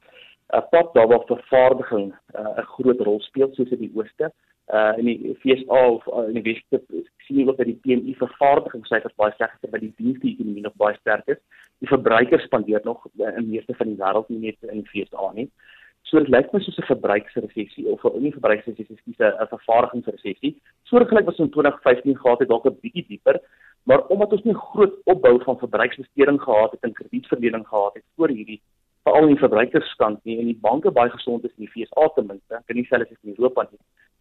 'n 0.54 0.68
pad 0.70 0.94
daar 0.94 1.08
waar 1.08 1.26
vervaardiging 1.26 2.14
uh, 2.36 2.42
'n 2.42 2.60
uh, 2.60 2.66
groot 2.66 3.00
rol 3.00 3.20
speel 3.22 3.50
soos 3.54 3.70
in 3.70 3.80
die 3.80 3.92
ooste. 3.96 4.32
Uh 4.74 4.94
in 4.98 5.06
die 5.06 5.38
FSA 5.40 5.88
of 5.90 6.08
uh, 6.08 6.28
in 6.28 6.34
die 6.34 6.54
weste 6.54 6.82
sien 7.26 7.48
ons 7.48 7.58
dat 7.58 7.66
die 7.66 7.80
PMI 7.82 8.16
vervaardigingssyfers 8.16 9.16
baie 9.16 9.34
sterk 9.34 9.58
is, 9.62 9.70
maar 9.70 9.80
die 9.80 9.94
dienste 9.98 10.28
ekonomie 10.28 10.62
nog 10.62 10.76
baie 10.76 10.96
sterk 11.00 11.28
is. 11.28 11.38
Die 11.80 11.88
verbruikers 11.88 12.44
spandeer 12.44 12.82
nog 12.84 13.06
uh, 13.18 13.38
in 13.38 13.50
meeste 13.50 13.74
van 13.74 13.88
die 13.88 14.00
wêreld 14.00 14.30
nie 14.30 14.40
net 14.40 14.72
in 14.72 14.84
die 14.84 15.06
FSA 15.06 15.32
nie. 15.34 15.50
So 16.10 16.20
dit 16.20 16.32
lyk 16.34 16.52
my 16.54 16.60
soos 16.64 16.78
'n 16.80 16.90
verbruiksresessie 16.90 17.86
of 17.88 18.04
'n 18.04 18.22
nie 18.24 18.32
verbruiksresessie, 18.32 18.98
dis 19.06 19.20
'n 19.20 19.48
vervaardigingsresessie. 19.54 20.54
Soortgelyk 20.90 21.26
was 21.26 21.40
in 21.40 21.50
2015 21.50 22.18
gehad 22.18 22.40
het 22.40 22.50
dalk 22.50 22.66
'n 22.66 22.80
bietjie 22.82 23.06
dieper, 23.08 23.40
maar 23.84 24.06
omdat 24.08 24.32
ons 24.32 24.44
nie 24.44 24.54
groot 24.54 24.96
opbou 25.06 25.44
van 25.44 25.58
verbruiksbesteding 25.58 26.42
gehad 26.42 26.72
het 26.72 26.84
en 26.84 26.94
kredietverlening 26.94 27.68
gehad 27.68 27.94
het 27.94 28.04
voor 28.16 28.30
hierdie 28.30 28.62
veral 29.04 29.28
in 29.28 29.34
die 29.36 29.44
verbruikerskant 29.44 30.24
nie 30.24 30.40
en 30.40 30.46
die 30.46 30.60
banke 30.62 30.92
baie 30.92 31.10
gesond 31.10 31.44
is 31.44 31.54
in 31.58 31.66
die 31.66 31.72
FSA 31.72 32.08
ten 32.16 32.28
minste, 32.28 32.62
kan 32.66 32.76
nie 32.76 32.86
selfs 32.86 33.24
in 33.24 33.36
Europa 33.38 33.68
nie. 33.72 33.80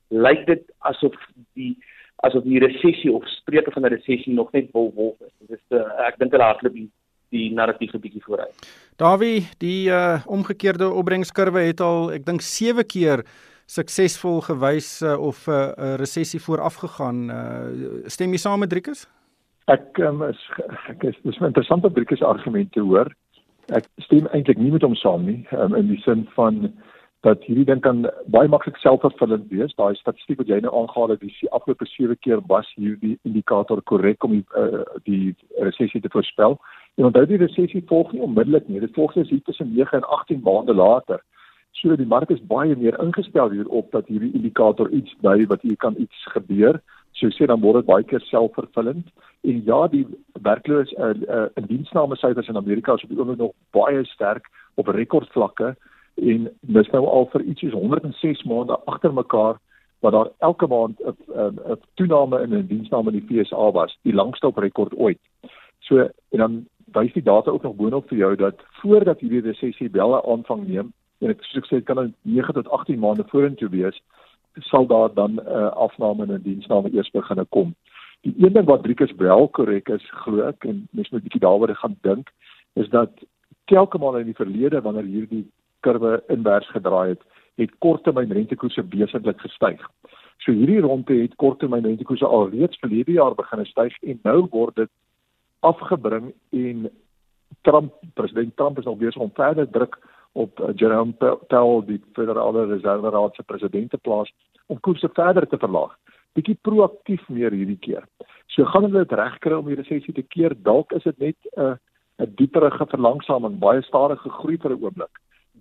Lyk 0.09 0.47
dit 0.47 0.65
asof 0.79 1.15
die 1.55 1.77
asof 2.27 2.43
die 2.45 2.59
resessie 2.59 3.13
of 3.13 3.27
spreuke 3.29 3.71
van 3.71 3.85
'n 3.85 3.95
resessie 3.95 4.35
nog 4.35 4.53
net 4.53 4.73
wil 4.73 4.93
wolf 4.95 5.21
is. 5.21 5.33
Dit 5.39 5.59
is 5.59 5.77
uh, 5.79 6.07
ek 6.07 6.19
dink 6.19 6.33
hulle 6.33 6.45
hardloop 6.45 6.75
die 6.75 6.91
die 7.31 7.53
narratief 7.55 7.95
'n 7.95 8.01
bietjie 8.01 8.23
vooruit. 8.25 8.69
Dawie, 8.97 9.47
die 9.59 9.89
uh, 9.91 10.21
omgekeerde 10.27 10.91
opbrengskurwe 10.91 11.61
het 11.61 11.81
al 11.81 12.13
ek 12.13 12.27
dink 12.27 12.41
7 12.41 12.87
keer 12.87 13.25
suksesvol 13.67 14.41
gewys 14.41 15.03
uh, 15.03 15.15
of 15.21 15.47
'n 15.47 15.53
uh, 15.53 15.95
resessie 15.97 16.41
vooraf 16.41 16.75
gegaan. 16.75 17.31
Uh, 17.31 18.07
stem 18.07 18.31
jy 18.33 18.39
saam 18.39 18.61
met 18.61 18.71
Driekus? 18.71 19.07
Ek 19.69 19.99
um, 19.99 20.23
is 20.23 20.41
ek 20.89 21.05
is 21.05 21.17
dis 21.23 21.41
'n 21.41 21.51
interessante 21.53 21.93
Driekus 21.93 22.23
argument 22.23 22.73
te 22.73 22.81
hoor 22.81 23.13
ek 23.77 23.89
stem 24.05 24.29
eintlik 24.33 24.61
nie 24.61 24.73
met 24.73 24.85
hom 24.87 24.97
saam 24.97 25.27
nie 25.29 25.41
um, 25.57 25.75
in 25.77 25.91
die 25.93 26.01
sin 26.05 26.25
van 26.37 26.69
dat 27.27 27.43
hierdie 27.43 27.67
ding 27.67 27.81
kan 27.83 28.05
baie 28.31 28.49
maklik 28.49 28.77
selfvervullend 28.79 29.49
wees. 29.51 29.75
Daai 29.75 29.97
statistiek 29.99 30.39
wat 30.39 30.51
jy 30.51 30.61
nou 30.63 30.75
aangehaal 30.81 31.15
het, 31.17 31.25
die 31.25 31.51
afgelope 31.51 31.87
7 31.91 32.19
keer 32.23 32.43
was 32.51 32.69
hierdie 32.77 33.17
indikator 33.27 33.83
korrek 33.91 34.25
om 34.25 34.37
die, 34.37 34.45
uh, 34.59 34.85
die 35.09 35.35
resessie 35.59 36.01
te 36.05 36.13
voorspel. 36.15 36.59
En 36.99 37.09
onthou 37.11 37.25
die 37.27 37.41
resessie 37.43 37.83
volg 37.91 38.13
nie 38.13 38.23
onmiddellik 38.23 38.69
nie. 38.69 38.83
Dit 38.85 38.95
volg 38.95 39.17
net 39.19 39.33
hier 39.33 39.43
tussen 39.47 39.75
9 39.75 39.99
en 39.99 40.07
18 40.21 40.45
maande 40.47 40.75
later. 40.75 41.25
So 41.81 41.97
die 41.99 42.07
mark 42.07 42.31
is 42.31 42.43
baie 42.47 42.77
meer 42.79 42.97
ingestel 43.03 43.51
hierop 43.51 43.91
dat 43.95 44.07
hierdie 44.07 44.33
indikator 44.35 44.91
iets 44.95 45.15
dui 45.23 45.47
wat 45.51 45.63
hier 45.67 45.77
kan 45.77 45.99
iets 45.99 46.25
gebeur. 46.35 46.81
So 47.19 47.35
sê 47.35 47.51
dan 47.51 47.63
word 47.63 47.83
dit 47.83 47.91
baie 47.91 48.07
keer 48.07 48.23
selfvervullend. 48.31 49.11
En 49.43 49.61
ja, 49.67 49.83
die 49.91 50.07
werkloos 50.47 50.95
uh, 50.95 51.13
uh, 51.27 51.45
in 51.59 51.67
diensname 51.67 52.17
syfers 52.17 52.49
in 52.49 52.59
Amerika 52.59 52.95
is 52.95 53.03
op 53.03 53.11
die 53.11 53.19
oomblik 53.19 53.43
nog 53.43 53.55
baie 53.75 54.05
sterk 54.07 54.47
op 54.79 54.91
rekordvlakke 54.95 55.75
en 56.23 56.51
dis 56.61 56.91
nou 56.91 57.07
al 57.07 57.29
vir 57.33 57.43
ietsie 57.43 57.71
106 57.71 58.45
maande 58.45 58.79
agter 58.87 59.13
mekaar 59.13 59.59
wat 60.01 60.13
daar 60.13 60.31
elke 60.39 60.67
maand 60.67 61.01
'n 61.01 61.15
'n 61.73 61.81
toename 61.95 62.43
in 62.43 62.55
'n 62.55 62.67
diensname 62.67 63.13
in 63.13 63.27
die 63.27 63.45
FSA 63.45 63.71
was, 63.73 63.99
die 64.03 64.15
langste 64.15 64.47
op 64.47 64.57
rekord 64.57 64.95
ooit. 64.95 65.19
So 65.79 65.99
en 66.31 66.39
dan 66.39 66.67
wys 66.93 67.13
die 67.13 67.23
data 67.23 67.51
ook 67.51 67.63
nog 67.63 67.77
boonop 67.77 68.09
vir 68.09 68.19
jou 68.19 68.37
dat 68.37 68.55
voordat 68.81 69.21
hierdie 69.21 69.41
resessie 69.41 69.91
wel 69.91 70.15
'n 70.15 70.31
aanvang 70.31 70.67
neem, 70.67 70.93
en 71.19 71.31
ek 71.31 71.45
sê 71.45 71.61
dit 71.71 71.85
kan 71.85 72.15
9 72.23 72.55
tot 72.55 72.69
18 72.69 72.99
maande 72.99 73.25
vorentoe 73.27 73.69
wees 73.69 74.03
sal 74.59 74.87
daar 74.87 75.15
dan 75.15 75.35
'n 75.35 75.41
uh, 75.47 75.71
afname 75.71 76.27
in 76.27 76.43
diensname 76.43 76.91
eers 76.93 77.11
begine 77.11 77.45
kom. 77.45 77.75
Die 78.21 78.35
een 78.39 78.53
ding 78.53 78.67
wat 78.67 78.83
Driekus 78.83 79.13
wel 79.17 79.49
korrek 79.49 79.89
is 79.89 80.11
glo 80.11 80.41
ek 80.41 80.65
en 80.65 80.89
mens 80.91 81.11
moet 81.11 81.21
'n 81.21 81.23
bietjie 81.23 81.41
daaroor 81.41 81.75
gaan 81.75 81.97
dink 82.01 82.31
is 82.75 82.89
dat 82.89 83.11
telke 83.65 83.99
male 83.99 84.21
in 84.21 84.27
die 84.27 84.41
verlede 84.43 84.81
wanneer 84.81 85.05
hierdie 85.05 85.47
kurwe 85.89 86.19
invers 86.37 86.69
gedraai 86.77 87.09
het, 87.15 87.27
het 87.59 87.75
korttermyn 87.85 88.33
rentekoerse 88.37 88.85
besendlik 88.93 89.41
gestyg. 89.41 89.83
So 90.45 90.55
hierdie 90.55 90.81
ronde 90.85 91.17
het 91.23 91.35
korttermyn 91.43 91.87
rentekoerse 91.89 92.27
alreeds 92.27 92.79
verlede 92.85 93.17
jaar 93.17 93.35
begin 93.39 93.65
styg 93.67 93.97
en 94.03 94.21
nou 94.29 94.41
word 94.53 94.77
dit 94.85 94.93
afgebring 95.67 96.33
en 96.55 96.89
Trump 97.67 97.95
president 98.15 98.55
Trump 98.57 98.79
is 98.79 98.87
al 98.87 98.97
besig 98.97 99.23
om 99.23 99.33
verder 99.35 99.67
druk 99.71 99.99
op 100.33 100.61
uh, 100.61 100.71
Jerome 100.77 101.13
Powell 101.49 101.83
die 101.87 101.99
Federale 102.15 102.67
Reserve 102.69 103.11
Raad 103.11 103.35
se 103.35 103.43
president 103.43 103.91
te 103.91 103.99
plaas 103.99 104.31
om 104.67 104.81
koerse 104.81 105.09
verder 105.17 105.49
te 105.49 105.59
verlaag. 105.59 105.97
Bietjie 106.37 106.59
proaktief 106.63 107.25
meer 107.33 107.55
hierdie 107.57 107.81
keer. 107.81 108.05
So 108.53 108.69
gaan 108.69 108.87
hulle 108.87 109.03
dit 109.07 109.17
regkry 109.19 109.57
om 109.57 109.67
die 109.67 109.79
resessie 109.81 110.15
te 110.15 110.23
keer. 110.23 110.55
Dalk 110.63 110.93
is 110.93 111.07
dit 111.09 111.19
net 111.19 111.37
'n 111.57 111.63
uh, 111.63 111.75
'n 112.19 112.35
dieperige 112.37 112.87
verlangsaming, 112.91 113.59
baie 113.59 113.83
stadige 113.83 114.31
groei 114.39 114.59
vir 114.59 114.71
'n 114.75 114.83
oomblik. 114.83 115.15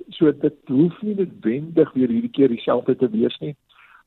So 0.10 0.32
dit 0.32 0.56
hoef 0.72 1.02
nie 1.02 1.16
noodwendig 1.16 1.94
weer 1.94 2.10
hierdie 2.10 2.34
keer 2.34 2.52
dieselfde 2.54 2.96
te 2.96 3.10
wees 3.10 3.38
nie, 3.40 3.56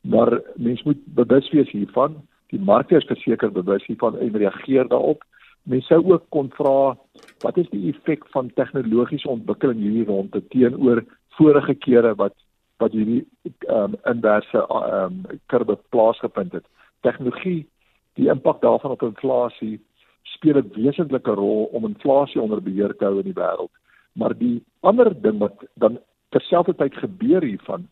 maar 0.00 0.40
mens 0.56 0.82
moet 0.82 1.00
bewus 1.14 1.50
wees 1.50 1.70
hiervan. 1.70 2.16
Die 2.50 2.60
markte 2.60 2.96
is 2.96 3.08
verseker 3.08 3.52
bewus 3.52 3.86
hiervan 3.86 4.18
en 4.18 4.36
reageer 4.36 4.88
daarop. 4.88 5.24
Mens 5.62 5.86
sou 5.86 6.00
ook 6.12 6.24
kon 6.28 6.50
vra 6.56 6.96
wat 7.44 7.58
is 7.60 7.68
die 7.72 7.88
effek 7.92 8.26
van 8.34 8.50
tegnologiese 8.56 9.28
ontwikkeling 9.28 9.80
hierdie 9.80 10.06
rondte 10.08 10.42
teenoor 10.52 11.04
vorige 11.38 11.74
kere 11.74 12.14
wat 12.14 12.36
wat 12.80 12.96
hierdie 12.96 13.24
ehm 13.44 13.92
um, 13.92 13.98
inverse 14.08 14.64
ehm 14.64 15.20
um, 15.20 15.40
kurwe 15.52 15.76
plaasgevind 15.92 16.52
het. 16.52 16.66
Tegnologie, 17.00 17.66
die 18.16 18.28
impak 18.32 18.60
daarvan 18.64 18.96
op 18.96 19.02
inflasie 19.02 19.80
speel 20.22 20.58
'n 20.58 20.72
wesentlike 20.74 21.34
rol 21.42 21.64
om 21.72 21.84
inflasie 21.84 22.40
onder 22.40 22.62
beheer 22.62 22.96
te 22.96 23.04
hou 23.04 23.18
in 23.18 23.28
die 23.32 23.40
wêreld. 23.42 23.72
Maar 24.12 24.36
die 24.38 24.64
ander 24.80 25.12
ding 25.22 25.38
wat 25.38 25.64
dan 25.74 25.98
terselfdertyd 26.28 26.94
gebeur 26.94 27.42
hiervan 27.42 27.88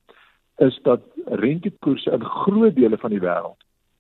is 0.57 0.79
dat 0.83 1.01
rentekoerse 1.25 2.11
in 2.11 2.25
groot 2.25 2.75
dele 2.75 2.99
van 2.99 3.11
die 3.11 3.23
wêreld 3.23 3.59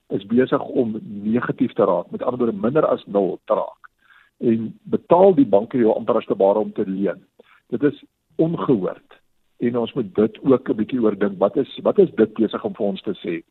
is 0.08 0.26
besig 0.26 0.62
om 0.62 0.96
negatief 1.04 1.72
te 1.72 1.84
raak, 1.84 2.10
met 2.10 2.22
ander 2.22 2.40
woorde 2.40 2.60
minder 2.60 2.86
as 2.86 3.04
0 3.06 3.38
te 3.44 3.54
raak. 3.54 3.90
En 4.38 4.70
betaal 4.82 5.34
die 5.34 5.46
banke 5.46 5.78
jou 5.78 5.92
amper 5.94 6.16
as 6.16 6.26
te 6.26 6.34
bare 6.34 6.58
om 6.58 6.72
te 6.72 6.86
leen. 6.86 7.20
Dit 7.68 7.82
is 7.82 8.04
ongehoord. 8.36 9.18
En 9.58 9.76
ons 9.76 9.92
moet 9.92 10.14
dit 10.14 10.38
ook 10.42 10.68
'n 10.70 10.76
bietjie 10.76 11.02
oordink. 11.02 11.38
Wat 11.38 11.56
is 11.56 11.78
wat 11.82 11.98
is 11.98 12.10
dit 12.14 12.32
besig 12.34 12.64
om 12.64 12.74
vir 12.74 12.86
ons 12.86 13.02
te 13.02 13.14
sê? 13.14 13.42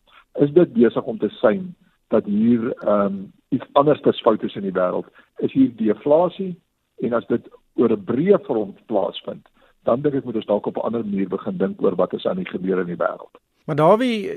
Is 0.41 0.51
dit 0.51 0.73
besig 0.73 1.03
om 1.03 1.17
te 1.17 1.29
sien 1.29 1.75
dat 2.07 2.25
hier 2.25 2.73
ehm 2.73 3.05
um, 3.05 3.33
iets 3.49 3.65
anders 3.73 4.01
te 4.01 4.13
fout 4.13 4.43
is 4.43 4.55
in 4.55 4.61
die 4.61 4.79
wêreld? 4.79 5.05
Is 5.37 5.51
hier 5.51 5.75
deflasie 5.75 6.55
en 6.99 7.13
as 7.13 7.27
dit 7.27 7.49
oor 7.77 7.91
'n 7.91 8.05
breë 8.05 8.39
front 8.45 8.85
plaasvind, 8.85 9.47
dan 9.83 10.01
dink 10.01 10.15
ek 10.15 10.25
moet 10.25 10.35
ons 10.35 10.45
dalk 10.45 10.65
op 10.65 10.77
'n 10.77 10.85
ander 10.87 11.05
manier 11.05 11.29
begin 11.29 11.57
dink 11.57 11.81
oor 11.81 11.95
wat 11.95 12.13
is 12.13 12.25
aan 12.25 12.37
die 12.37 12.49
gebeur 12.49 12.79
in 12.79 12.87
die 12.87 13.01
wêreld. 13.03 13.35
Maar 13.65 13.75
Dawie, 13.75 14.31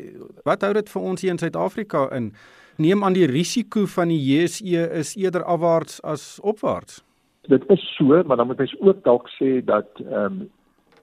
wat 0.45 0.63
hou 0.63 0.73
dit 0.73 0.89
vir 0.91 1.03
ons 1.03 1.21
hier 1.21 1.31
in 1.31 1.39
Suid-Afrika 1.39 2.09
in? 2.11 2.33
Neem 2.77 3.05
aan 3.05 3.13
die 3.13 3.27
risiko 3.27 3.87
van 3.87 4.09
die 4.09 4.19
JSE 4.19 4.91
is 4.91 5.17
eerder 5.17 5.45
afwaarts 5.45 6.01
as 6.03 6.41
opwaarts. 6.43 7.05
Dit 7.49 7.63
is 7.69 7.83
so, 7.97 8.23
maar 8.27 8.37
dan 8.37 8.47
moet 8.47 8.59
mens 8.59 8.81
ook 8.81 9.05
dalk 9.05 9.29
sê 9.29 9.65
dat 9.65 9.89
ehm 10.01 10.25
um, 10.25 10.51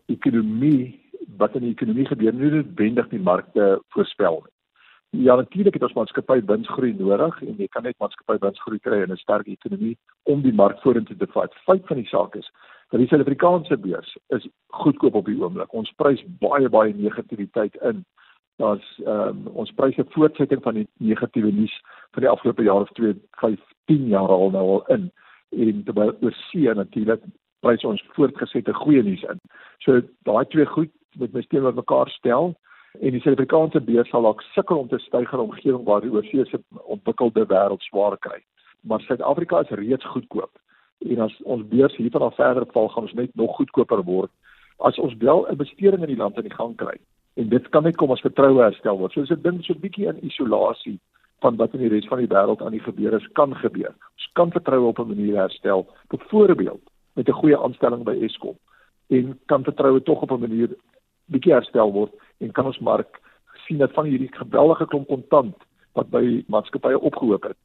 ekonomie 0.08 1.00
wat 1.38 1.56
in 1.56 1.62
die 1.62 1.72
ekonomie 1.72 2.06
gebeur 2.08 2.34
nie 2.34 2.51
noodwendig 2.51 3.10
die 3.10 3.20
markte 3.20 3.82
voorspel 3.89 4.41
nie. 4.44 4.56
Ja, 5.19 5.36
natuurlik 5.36 5.74
het 5.74 5.83
ons 5.83 5.93
maatskappy 5.97 6.41
winsgroei 6.45 6.91
nodig 6.93 7.39
en 7.41 7.55
jy 7.57 7.65
kan 7.74 7.88
net 7.88 7.95
maatskappy 7.97 8.36
winsgroei 8.43 8.77
kry 8.86 9.00
in 9.01 9.12
'n 9.12 9.17
sterk 9.17 9.47
ekonomie 9.47 9.97
om 10.29 10.41
die 10.41 10.53
mark 10.53 10.81
vorentoe 10.81 11.17
te 11.17 11.27
vat. 11.33 11.53
Feit 11.65 11.88
van 11.88 11.97
die 11.97 12.05
saak 12.05 12.36
is 12.36 12.51
dat 12.91 13.00
die 13.00 13.07
Suid-Afrikaanse 13.07 13.77
beurs 13.77 14.17
is 14.29 14.47
goedkoop 14.67 15.15
op 15.15 15.25
die 15.25 15.39
oomblik. 15.41 15.74
Ons 15.74 15.91
prys 15.95 16.21
baie 16.39 16.69
baie 16.69 16.93
negativiteit 16.93 17.75
in. 17.81 18.05
Daar's 18.57 19.01
ehm 19.05 19.29
um, 19.29 19.47
ons 19.47 19.71
pryse 19.71 20.05
voortsetting 20.09 20.62
van 20.63 20.74
die 20.74 20.88
negatiewe 20.97 21.51
nuus 21.51 21.81
van 22.12 22.21
die 22.21 22.29
afgelope 22.29 22.63
jaar 22.63 22.81
of 22.81 22.89
2, 22.89 23.15
5, 23.31 23.59
10 23.86 24.07
jaar 24.07 24.29
al 24.29 24.51
nou 24.51 24.65
al 24.67 24.86
in. 24.88 25.12
En 25.50 25.83
terwyl 25.83 26.13
oor 26.21 26.33
see 26.51 26.74
natuurlik 26.74 27.21
prys 27.59 27.83
ons 27.83 28.05
voortgesette 28.13 28.74
goeie 28.74 29.03
nuus 29.03 29.24
in. 29.24 29.39
So 29.77 30.01
daai 30.21 30.45
twee 30.45 30.65
goed 30.65 30.91
moet 31.15 31.33
mens 31.33 31.47
teenoor 31.47 31.74
mekaar 31.74 32.09
stel 32.09 32.55
en 33.01 33.11
die 33.11 33.21
Suid-Afrikaanse 33.21 33.81
beurs 33.81 34.09
sal 34.09 34.21
dalk 34.21 34.41
sukkel 34.41 34.77
om 34.77 34.87
te 34.87 34.99
styg 34.99 35.31
in 35.31 35.39
'n 35.39 35.49
omgewing 35.49 35.83
waar 35.85 36.01
die 36.01 36.11
oorsee 36.11 36.45
se 36.45 36.59
ontwikkelde 36.83 37.45
wêreld 37.45 37.81
swaar 37.81 38.17
kry. 38.17 38.43
Maar 38.81 39.01
Suid-Afrika 39.01 39.59
is 39.59 39.69
reeds 39.69 40.05
goedkoop. 40.05 40.51
En 40.99 41.19
as 41.19 41.41
ons 41.43 41.67
beurs 41.67 41.95
hiervan 41.95 42.21
af 42.21 42.35
verder 42.35 42.65
val, 42.71 42.89
gaan 42.89 43.03
ons 43.03 43.13
net 43.13 43.35
nog 43.35 43.55
goedkoper 43.55 44.03
word 44.03 44.31
as 44.77 44.97
ons 44.97 45.13
wel 45.17 45.45
'n 45.45 45.51
investering 45.51 46.01
in 46.01 46.07
die 46.07 46.17
land 46.23 46.37
in 46.37 46.43
die 46.43 46.55
gang 46.55 46.75
kry. 46.75 46.97
En 47.33 47.49
dit 47.49 47.69
kan 47.69 47.83
net 47.83 47.95
kom 47.95 48.11
as 48.11 48.21
vertroue 48.21 48.61
herstel 48.61 48.97
word. 48.97 49.11
So 49.11 49.21
dis 49.21 49.31
'n 49.31 49.41
ding 49.41 49.63
so 49.63 49.73
'n 49.73 49.79
bietjie 49.79 50.07
in 50.07 50.25
isolasie 50.25 50.99
van 51.39 51.55
wat 51.55 51.73
in 51.73 51.79
die 51.79 51.89
res 51.89 52.07
van 52.07 52.17
die 52.17 52.27
wêreld 52.27 52.61
aan 52.61 52.71
die 52.71 52.87
gebeur 52.89 53.13
is 53.13 53.27
kan 53.33 53.55
gebeur. 53.55 53.93
Ons 54.15 54.29
kan 54.33 54.51
vertroue 54.51 54.87
op 54.87 54.99
'n 54.99 55.07
manier 55.07 55.35
herstel, 55.35 55.87
byvoorbeeld 56.07 56.81
met 57.13 57.27
'n 57.27 57.39
goeie 57.41 57.57
aanstelling 57.57 58.03
by 58.03 58.17
Eskom 58.21 58.57
en 59.07 59.39
kan 59.45 59.63
vertroue 59.63 60.03
tog 60.03 60.21
op 60.21 60.31
'n 60.31 60.39
manier 60.39 60.69
bietjie 61.34 61.53
herstel 61.53 61.91
word 61.91 62.13
en 62.39 62.51
kan 62.51 62.65
ons 62.65 62.79
mark 62.79 63.22
sien 63.65 63.81
dat 63.81 63.93
van 63.93 64.05
hierdie 64.05 64.31
geweldige 64.31 64.88
klomp 64.88 65.07
kontant 65.07 65.55
wat 65.98 66.10
by 66.13 66.43
maatskappye 66.48 67.00
opgehoop 67.00 67.50
het, 67.50 67.57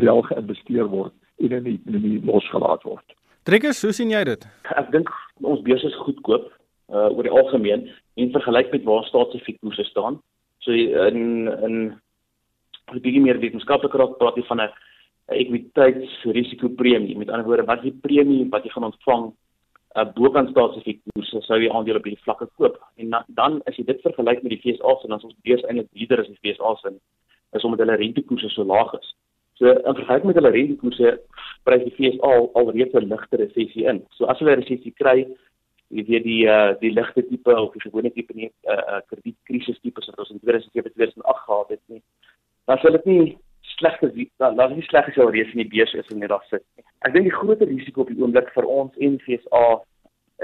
wel 0.00 0.22
geïnvesteer 0.28 0.88
word 0.88 1.14
en 1.40 1.56
in 1.58 1.64
die 1.66 1.78
ekonomie 1.80 2.20
losgelaat 2.24 2.84
word. 2.86 3.16
Trekkers, 3.48 3.82
hoe 3.82 3.92
sien 3.96 4.12
jy 4.12 4.22
dit? 4.28 4.44
Ek 4.76 4.90
dink 4.94 5.10
ons 5.40 5.62
beurs 5.66 5.84
is 5.88 5.96
goedkoop 6.04 6.50
uh 6.90 7.08
oor 7.14 7.26
die 7.26 7.32
algemeen 7.32 7.86
en 8.18 8.32
vergelyk 8.34 8.72
met 8.74 8.86
waar 8.86 9.04
staatseffiek 9.06 9.60
koerse 9.62 9.84
staan. 9.88 10.18
So 10.64 10.72
in 10.72 11.48
in 11.48 11.74
'n 12.90 13.00
bietjie 13.00 13.22
meer 13.22 13.38
wetenskaplik 13.38 13.94
raak 13.94 14.18
praat 14.18 14.36
jy 14.36 14.44
van 14.48 14.60
'n 14.60 14.70
ekwiteitsrisiko 15.30 16.68
premie. 16.68 17.16
Met 17.16 17.30
ander 17.30 17.46
woorde, 17.46 17.64
wat 17.64 17.78
is 17.78 17.92
die 17.92 18.00
premie 18.02 18.48
wat 18.50 18.64
jy 18.64 18.70
gaan 18.70 18.90
ontvang 18.90 19.32
uh, 19.96 20.06
bokant 20.16 20.50
staatseffiek 20.52 21.00
koerse 21.10 21.42
sou 21.46 21.58
jy 21.60 21.70
aandele 21.70 22.00
op 22.00 22.06
hierdie 22.06 22.24
vlakke 22.26 22.46
koop. 22.58 22.78
En 23.00 23.10
na, 23.14 23.22
dan 23.40 23.60
as 23.70 23.78
jy 23.78 23.86
dit 23.88 24.04
vergelyk 24.04 24.44
met 24.44 24.54
die 24.54 24.60
FSA 24.62 24.94
dan 25.02 25.18
is 25.18 25.26
ons 25.28 25.36
beurs 25.46 25.66
eintlik 25.66 25.90
beter 25.96 26.22
as 26.22 26.30
die 26.30 26.54
FSA 26.54 26.76
se 26.82 26.94
is 27.58 27.66
omdat 27.66 27.82
hulle 27.82 27.98
rentekoerse 27.98 28.52
so 28.54 28.64
laag 28.64 28.94
is. 29.00 29.14
So 29.58 29.72
in 29.74 29.98
vergelyking 29.98 30.30
met 30.30 30.38
hulle 30.38 30.54
rentekoerse 30.54 31.14
prys 31.66 31.86
die 31.86 31.94
FSA 31.98 32.32
al 32.32 32.50
alreeds 32.60 32.94
'n 32.94 33.10
ligte 33.12 33.36
resessie 33.42 33.86
in. 33.86 34.04
So 34.16 34.26
as 34.26 34.38
hulle 34.38 34.56
'n 34.56 34.62
resessie 34.62 34.94
kry, 35.02 35.26
jy 35.90 36.04
weet 36.06 36.24
die 36.24 36.42
uh, 36.46 36.72
die 36.80 36.94
ligte 36.94 37.26
tipe 37.26 37.50
of 37.50 37.72
die 37.74 37.82
gewone 37.82 38.10
tipe 38.14 38.34
nie 38.34 38.46
'n 38.46 38.70
uh, 38.70 38.82
uh, 38.94 39.00
kredietkrisis 39.10 39.80
tipe 39.82 40.02
soos 40.02 40.18
ons 40.18 40.30
in 40.30 40.40
2007 40.40 40.94
2008 40.94 41.46
gehad 41.46 41.68
het 41.68 41.82
nie. 41.88 42.02
Dan 42.66 42.78
sal 42.78 42.92
dit 42.92 43.06
nie 43.06 43.38
slegte 43.80 44.10
is 44.12 44.76
nie 44.76 44.88
sleg 44.88 45.18
al 45.18 45.32
reeds 45.34 45.52
in 45.54 45.62
die 45.62 45.70
beurs 45.72 45.94
is 45.94 46.08
net 46.12 46.30
daar 46.30 46.44
sit 46.48 46.64
nie. 46.76 46.84
Ek 47.06 47.14
dink 47.14 47.28
die 47.28 47.36
groter 47.36 47.68
risiko 47.68 48.04
op 48.04 48.12
die 48.12 48.20
oomblik 48.20 48.50
vir 48.54 48.68
ons 48.68 48.96
en 49.00 49.18
FSA 49.24 49.64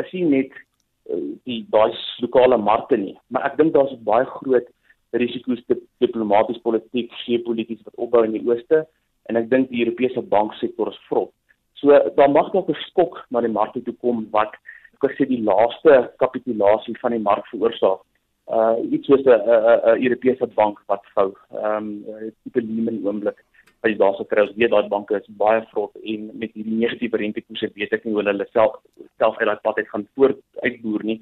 is 0.03 0.13
nie 0.17 0.25
net 0.33 0.57
uh, 0.57 1.21
die 1.49 1.63
daai 1.73 1.93
lokale 2.25 2.59
markte 2.59 2.99
nie, 3.01 3.17
maar 3.31 3.47
ek 3.51 3.59
dink 3.61 3.75
daar's 3.77 3.95
baie 4.09 4.27
groot 4.39 4.69
risiko's 5.17 5.63
te 5.71 5.79
diplomaties, 6.03 6.61
politiek, 6.65 7.13
geopolities 7.25 7.85
wat 7.87 8.01
opbou 8.07 8.25
in 8.27 8.35
die 8.37 8.45
ooste 8.49 8.85
en 9.31 9.41
ek 9.41 9.51
dink 9.53 9.71
die 9.71 9.85
Europese 9.85 10.23
banksektor 10.33 10.91
is 10.93 11.01
vrot. 11.11 11.33
So 11.81 11.93
daar 12.17 12.33
mag 12.33 12.53
dalk 12.53 12.69
'n 12.73 12.83
skok 12.89 13.25
na 13.31 13.41
die 13.41 13.53
markte 13.53 13.85
toe 13.85 13.95
kom 14.01 14.27
wat 14.33 14.57
ek 14.97 15.13
sê 15.17 15.29
die 15.29 15.45
laaste 15.45 16.11
kapitulasie 16.19 16.97
van 17.01 17.13
die 17.13 17.25
mark 17.29 17.45
veroorsaak 17.53 18.01
uh 18.47 18.77
iets 18.93 19.07
soos 19.07 19.25
'n 19.25 19.31
'n 19.31 20.03
Europese 20.03 20.47
bank 20.55 20.83
wat 20.87 21.05
vou. 21.15 21.35
Ehm 21.51 22.05
um, 22.07 22.33
tipe 22.43 22.61
Lehman 22.61 23.03
oomblik 23.05 23.39
wat 23.83 23.91
jy 23.91 23.99
daarso 23.99 24.25
kry. 24.25 24.43
Ons 24.43 24.57
weet 24.57 24.71
daai 24.71 24.89
banke 24.89 25.17
is 25.17 25.37
baie 25.43 25.63
vrot 25.73 25.93
en 26.03 26.31
met 26.39 26.53
hierdie 26.55 26.79
negatiewe 26.79 27.19
rentekoerse 27.23 27.71
weet 27.75 27.93
ek 27.93 28.05
nie 28.05 28.15
hoe 28.15 28.23
hulle 28.23 28.47
self 28.53 28.79
self 29.19 29.39
uit 29.39 29.49
daai 29.49 29.63
pad 29.63 29.79
uit 29.79 29.89
gaan 29.89 30.07
voort 30.15 30.41
uitboer 30.63 31.05
nie. 31.05 31.21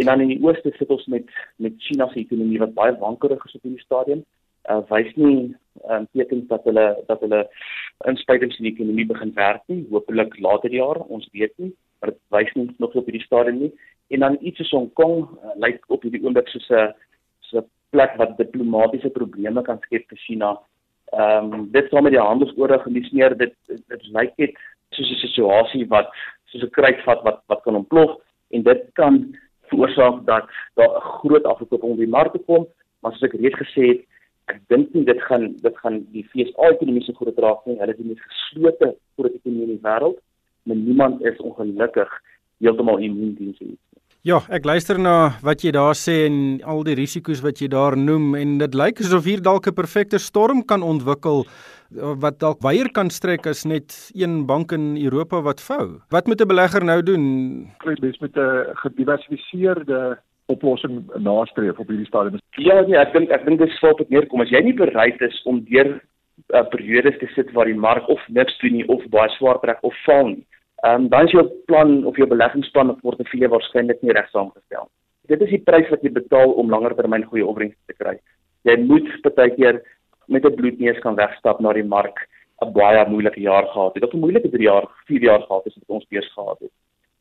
En 0.00 0.06
dan 0.06 0.20
in 0.20 0.28
die 0.28 0.42
ooste 0.42 0.72
sit 0.78 0.90
ons 0.90 1.06
met 1.06 1.28
met 1.56 1.74
China 1.78 2.08
se 2.08 2.20
ekonomie 2.20 2.62
wat 2.64 2.74
baie 2.74 2.96
wankerig 2.98 3.44
is 3.44 3.54
op 3.54 3.62
hierdie 3.62 3.84
stadium. 3.84 4.24
Uh 4.70 4.80
wys 4.88 5.12
nie 5.16 5.54
um, 5.90 6.08
tekens 6.12 6.48
dat 6.48 6.64
hulle 6.64 6.86
dat 7.06 7.20
hulle 7.20 7.44
inspuitings 8.06 8.58
in 8.58 8.64
die 8.68 8.72
ekonomie 8.72 9.06
begin 9.06 9.34
werk 9.34 9.62
nie. 9.66 9.86
Hoopelik 9.90 10.40
later 10.40 10.72
jaar, 10.72 11.04
ons 11.08 11.28
weet 11.32 11.52
nie, 11.56 11.74
maar 12.00 12.10
dit 12.14 12.20
wys 12.30 12.52
nie 12.54 12.68
nog 12.78 12.94
op 12.94 13.04
hierdie 13.04 13.26
stadium 13.26 13.60
nie 13.66 13.72
en 14.08 14.20
dan 14.24 14.38
iets 14.40 14.56
soos 14.56 14.70
Hong 14.70 14.92
Kong 14.92 15.26
uh, 15.26 15.54
lyk 15.64 15.84
op 15.88 16.02
hierdie 16.02 16.22
oomblik 16.24 16.48
soos 16.48 16.68
'n 16.70 16.94
so 17.40 17.58
'n 17.58 17.68
plek 17.90 18.16
wat 18.16 18.36
diplomatisiese 18.36 19.10
probleme 19.10 19.62
kan 19.62 19.80
skep 19.84 20.08
vir 20.08 20.18
China. 20.26 20.58
Ehm 21.12 21.52
um, 21.52 21.68
dit 21.72 21.88
saam 21.90 22.02
met 22.02 22.12
die 22.12 22.26
handelsoorlog 22.30 22.86
en 22.86 22.92
dis 22.92 23.10
meer 23.10 23.36
dit 23.36 23.54
dit, 23.66 24.02
lyk 24.12 24.32
net 24.36 24.56
soos 24.90 25.10
'n 25.10 25.24
situasie 25.26 25.86
wat 25.88 26.08
soos 26.50 26.62
'n 26.62 26.76
kruitvat 26.76 27.22
wat 27.22 27.42
wat 27.46 27.62
kan 27.62 27.76
ontplof 27.76 28.16
en 28.50 28.62
dit 28.62 28.82
kan 28.92 29.36
veroorsaak 29.70 30.24
dat 30.26 30.48
daar 30.74 30.92
'n 30.96 31.08
groot 31.20 31.44
afkoop 31.44 31.82
op 31.82 31.96
die 31.96 32.14
mark 32.18 32.34
kom, 32.46 32.66
maar 33.00 33.12
soos 33.12 33.28
ek 33.28 33.40
reeds 33.40 33.60
gesê 33.64 33.84
het, 33.88 34.00
ek 34.48 34.60
dink 34.68 34.94
nie 34.94 35.04
dit 35.04 35.20
gaan 35.28 35.56
dit 35.56 35.76
gaan 35.82 36.06
die 36.12 36.24
FSA 36.30 36.70
ekonomie 36.72 37.04
se 37.04 37.12
groot 37.14 37.38
raak 37.38 37.66
nie. 37.66 37.78
Hulle 37.78 37.92
is 37.92 38.00
die 38.00 38.06
mees 38.06 38.28
geslote 38.30 38.96
groot 39.16 39.34
ekonomie 39.34 39.66
in 39.68 39.76
die 39.76 39.84
wêreld. 39.88 40.18
Maar 40.62 40.76
niemand 40.76 41.24
is 41.24 41.38
ongelukkig 41.38 42.10
heeltemal 42.58 42.98
immuun 42.98 43.36
teen 43.36 43.54
dit. 43.58 43.78
Ja, 44.26 44.40
ek 44.50 44.64
luister 44.66 44.98
na 44.98 45.38
wat 45.46 45.62
jy 45.62 45.70
daar 45.70 45.94
sê 45.94 46.24
en 46.26 46.58
al 46.66 46.80
die 46.82 46.96
risiko's 46.98 47.38
wat 47.44 47.60
jy 47.62 47.68
daar 47.70 47.94
noem 47.94 48.32
en 48.34 48.56
dit 48.58 48.74
lyk 48.74 48.98
asof 48.98 49.28
hier 49.30 49.38
dalk 49.38 49.68
'n 49.70 49.78
perfekte 49.78 50.18
storm 50.18 50.64
kan 50.66 50.82
ontwikkel 50.82 51.46
eh, 51.46 52.14
wat 52.18 52.40
dalk 52.40 52.58
weier 52.66 52.90
kan 52.90 53.10
strek 53.10 53.46
as 53.46 53.64
net 53.64 53.94
een 54.18 54.44
bank 54.46 54.72
in 54.72 54.98
Europa 54.98 55.40
wat 55.40 55.60
vou. 55.60 56.02
Wat 56.10 56.26
moet 56.26 56.42
'n 56.42 56.48
belegger 56.48 56.84
nou 56.84 57.00
doen? 57.02 57.70
Mens 57.84 58.18
met 58.18 58.34
'n 58.36 58.74
gediversifiseerde 58.82 60.18
oplossing 60.46 61.06
nastreef 61.14 61.78
op 61.78 61.86
hierdie 61.86 62.06
stadium. 62.06 62.40
Ja, 62.58 62.80
nee, 62.80 62.98
ek 62.98 63.12
dink 63.12 63.30
ek 63.30 63.44
dink 63.46 63.58
dit 63.58 63.70
sou 63.78 63.92
op 63.92 64.10
neerkom 64.10 64.40
as 64.40 64.50
jy 64.50 64.62
nie 64.62 64.74
bereid 64.74 65.20
is 65.20 65.42
om 65.44 65.64
deur 65.64 65.86
'n 65.94 66.00
uh, 66.56 66.68
periode 66.68 67.16
te 67.18 67.26
sit 67.36 67.52
waar 67.52 67.66
die 67.66 67.82
mark 67.86 68.08
of 68.08 68.20
niks 68.28 68.58
doen 68.58 68.72
nie 68.72 68.88
of 68.88 69.08
baie 69.10 69.30
swaar 69.30 69.60
trek 69.60 69.78
of 69.82 69.94
val 70.04 70.26
nie 70.26 70.46
Ehm 70.86 71.02
um, 71.02 71.08
dan 71.08 71.26
is 71.26 71.32
jou 71.34 71.44
plan 71.66 72.04
of 72.06 72.16
jou 72.16 72.28
beleggingsplan 72.28 72.90
of 72.90 73.00
portefeulje 73.00 73.48
waarskynlik 73.48 74.02
nie 74.02 74.12
reg 74.12 74.28
saamgestel. 74.30 74.88
Dit 75.26 75.40
is 75.42 75.50
die 75.50 75.62
prys 75.62 75.88
wat 75.90 76.02
jy 76.02 76.12
betaal 76.14 76.52
om 76.60 76.70
langer 76.70 76.94
termyn 76.94 77.24
goeie 77.26 77.46
opbrengs 77.46 77.76
te 77.86 77.96
kry. 77.98 78.18
Jy 78.62 78.76
moet 78.84 79.08
baie 79.34 79.54
keer 79.56 79.82
met 80.28 80.44
'n 80.44 80.54
bloedneus 80.54 80.98
kan 80.98 81.16
wegstap 81.16 81.60
na 81.60 81.72
die 81.72 81.82
mark 81.82 82.28
'n 82.62 82.72
baie 82.72 83.08
moeilike 83.08 83.40
jaar 83.40 83.66
gehad 83.66 83.94
het. 83.94 84.02
Dit 84.02 84.02
het 84.02 84.14
'n 84.14 84.24
moeilike 84.24 84.50
3 84.50 84.62
jaar, 84.62 84.86
4 85.06 85.22
jaar 85.22 85.42
gehad 85.42 85.64
het 85.64 85.74
wat 85.74 85.96
ons 85.96 86.06
beurs 86.08 86.32
gehad 86.32 86.58
het. 86.60 86.72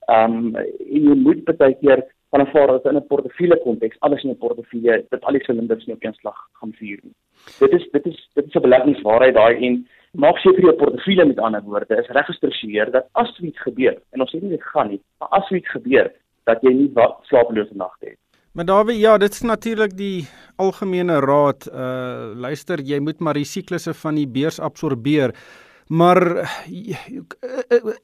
Ehm 0.08 0.56
um, 0.56 0.56
jy 0.80 1.16
moet 1.16 1.58
baie 1.58 1.76
keer 1.82 2.06
van 2.30 2.42
'n 2.42 2.52
vaar 2.52 2.70
in 2.86 2.96
'n 2.96 3.08
portefeulje 3.08 3.58
konteks, 3.58 4.00
alles 4.00 4.24
in 4.24 4.30
'n 4.30 4.38
portefeulje, 4.38 5.06
dit 5.10 5.24
al 5.24 5.34
die 5.34 5.44
silinders 5.44 5.86
nie 5.86 5.96
op 5.96 6.04
een 6.04 6.14
slag 6.14 6.48
gaan 6.54 6.74
vuur 6.74 7.00
nie. 7.04 7.16
Dit 7.60 7.72
is 7.72 7.90
dit 7.92 8.06
is 8.06 8.30
dit 8.34 8.46
is 8.46 8.54
'n 8.54 8.62
beleggingswaarheid 8.62 9.34
daai 9.34 9.56
en 9.68 9.88
maak 10.14 10.38
seker 10.44 10.64
jou 10.70 10.76
portefeulje 10.80 11.26
met 11.26 11.40
ander 11.40 11.62
woorde 11.62 11.98
is 12.00 12.10
reg 12.16 12.26
gestruktureer 12.26 12.92
dat 12.92 13.10
as 13.12 13.34
iets 13.40 13.60
gebeur 13.66 13.98
en 14.12 14.24
ons 14.24 14.32
sê 14.32 14.42
nie 14.42 14.56
dit 14.56 14.70
gaan 14.74 14.94
nie, 14.94 15.02
maar 15.20 15.30
as 15.42 15.52
iets 15.52 15.72
gebeur 15.76 16.12
dat 16.48 16.64
jy 16.64 16.74
nie 16.74 16.90
slapelose 17.28 17.76
nagte 17.76 18.14
het. 18.14 18.20
Maar 18.58 18.66
Dawie, 18.66 18.98
ja, 18.98 19.18
dit 19.22 19.34
is 19.34 19.44
natuurlik 19.46 19.92
die 19.98 20.26
algemene 20.58 21.20
raad. 21.22 21.68
Uh 21.70 22.34
luister, 22.34 22.82
jy 22.82 22.98
moet 23.00 23.20
maar 23.22 23.38
die 23.38 23.46
siklusse 23.46 23.94
van 23.94 24.18
die 24.18 24.26
beurs 24.26 24.58
absorbeer. 24.60 25.36
Maar 25.88 26.20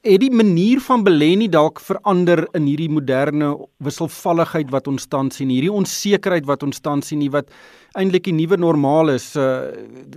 het 0.00 0.20
die 0.20 0.32
manier 0.32 0.80
van 0.80 1.02
belê 1.04 1.34
nie 1.36 1.50
dalk 1.52 1.82
verander 1.84 2.46
in 2.56 2.64
hierdie 2.64 2.88
moderne 2.88 3.50
wisselvalligheid 3.84 4.70
wat 4.72 4.88
ons 4.88 5.04
tans 5.12 5.36
sien, 5.36 5.52
hierdie 5.52 5.72
onsekerheid 5.72 6.48
wat 6.48 6.64
ons 6.64 6.80
tans 6.80 7.12
sien, 7.12 7.20
wat 7.34 7.52
eintlik 7.92 8.24
die 8.30 8.36
nuwe 8.36 8.56
normaal 8.56 9.12
is. 9.12 9.34
Uh 9.36 9.68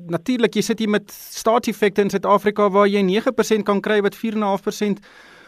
natuurlik, 0.08 0.56
jy 0.56 0.64
sit 0.64 0.80
hier 0.80 0.92
met 0.92 1.12
staatseffekte 1.12 2.06
in 2.06 2.14
Suid-Afrika 2.14 2.70
waar 2.72 2.88
jy 2.88 3.04
9% 3.04 3.68
kan 3.68 3.84
kry 3.84 4.00
wat 4.06 4.16
4.5% 4.16 5.04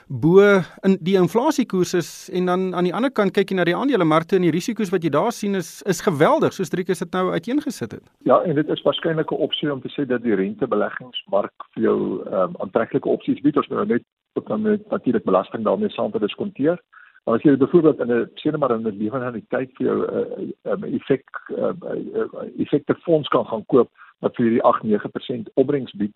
bo 0.10 0.42
in 0.82 0.96
die 1.06 1.16
inflasiekoers 1.20 1.94
is 1.94 2.30
en 2.34 2.46
dan 2.50 2.76
aan 2.76 2.88
die 2.88 2.94
ander 2.94 3.12
kant 3.14 3.36
kyk 3.36 3.52
jy 3.52 3.58
na 3.60 3.66
die 3.68 3.76
aandelemarkte 3.78 4.40
en 4.40 4.46
die 4.48 4.54
risiko's 4.54 4.90
wat 4.90 5.04
jy 5.06 5.12
daar 5.14 5.32
sien 5.32 5.56
is 5.56 5.84
is 5.86 6.02
geweldig 6.02 6.54
soos 6.54 6.74
Driekus 6.74 7.04
dit 7.04 7.14
nou 7.14 7.30
uiteengesit 7.30 7.92
het. 7.94 8.06
Ja, 8.26 8.40
en 8.42 8.56
dit 8.58 8.70
is 8.70 8.82
waarskynlik 8.82 9.32
'n 9.32 9.46
opsie 9.48 9.72
om 9.72 9.82
te 9.82 9.92
sê 9.94 10.08
dat 10.10 10.24
die 10.24 10.36
rentebeleggingsmark 10.36 11.54
vir 11.74 11.84
jou 11.84 12.00
ehm 12.26 12.50
um, 12.50 12.56
aantreklike 12.66 13.10
opsies 13.10 13.42
bied 13.42 13.58
as 13.58 13.70
jy 13.70 13.76
nou 13.76 13.86
net 13.86 14.04
tot 14.34 14.48
dan 14.48 14.62
met 14.62 14.90
natuurlik 14.90 15.24
belasting 15.24 15.64
daarmee 15.64 15.90
saam 15.90 16.12
te 16.12 16.20
diskonteer. 16.20 16.82
Maar 17.26 17.36
as 17.36 17.44
jy 17.44 17.58
byvoorbeeld 17.58 18.00
in 18.00 18.12
'n 18.12 18.30
sê 18.42 18.52
net 18.52 18.60
maar 18.60 18.72
in 18.72 18.88
'n 18.88 18.98
lewendigheid 18.98 19.70
vir 19.78 19.86
jou 19.86 19.98
'n 20.02 20.54
uh, 20.66 20.72
um, 20.72 20.84
effek 20.84 21.26
uh, 21.50 21.74
uh, 21.86 22.50
effekte 22.58 22.96
fonds 23.06 23.28
kan 23.28 23.46
gaan 23.46 23.66
koop 23.66 23.90
wat 24.20 24.36
vir 24.36 24.50
die 24.50 24.64
8-9% 24.64 25.54
opbrengs 25.54 25.94
bied, 25.94 26.16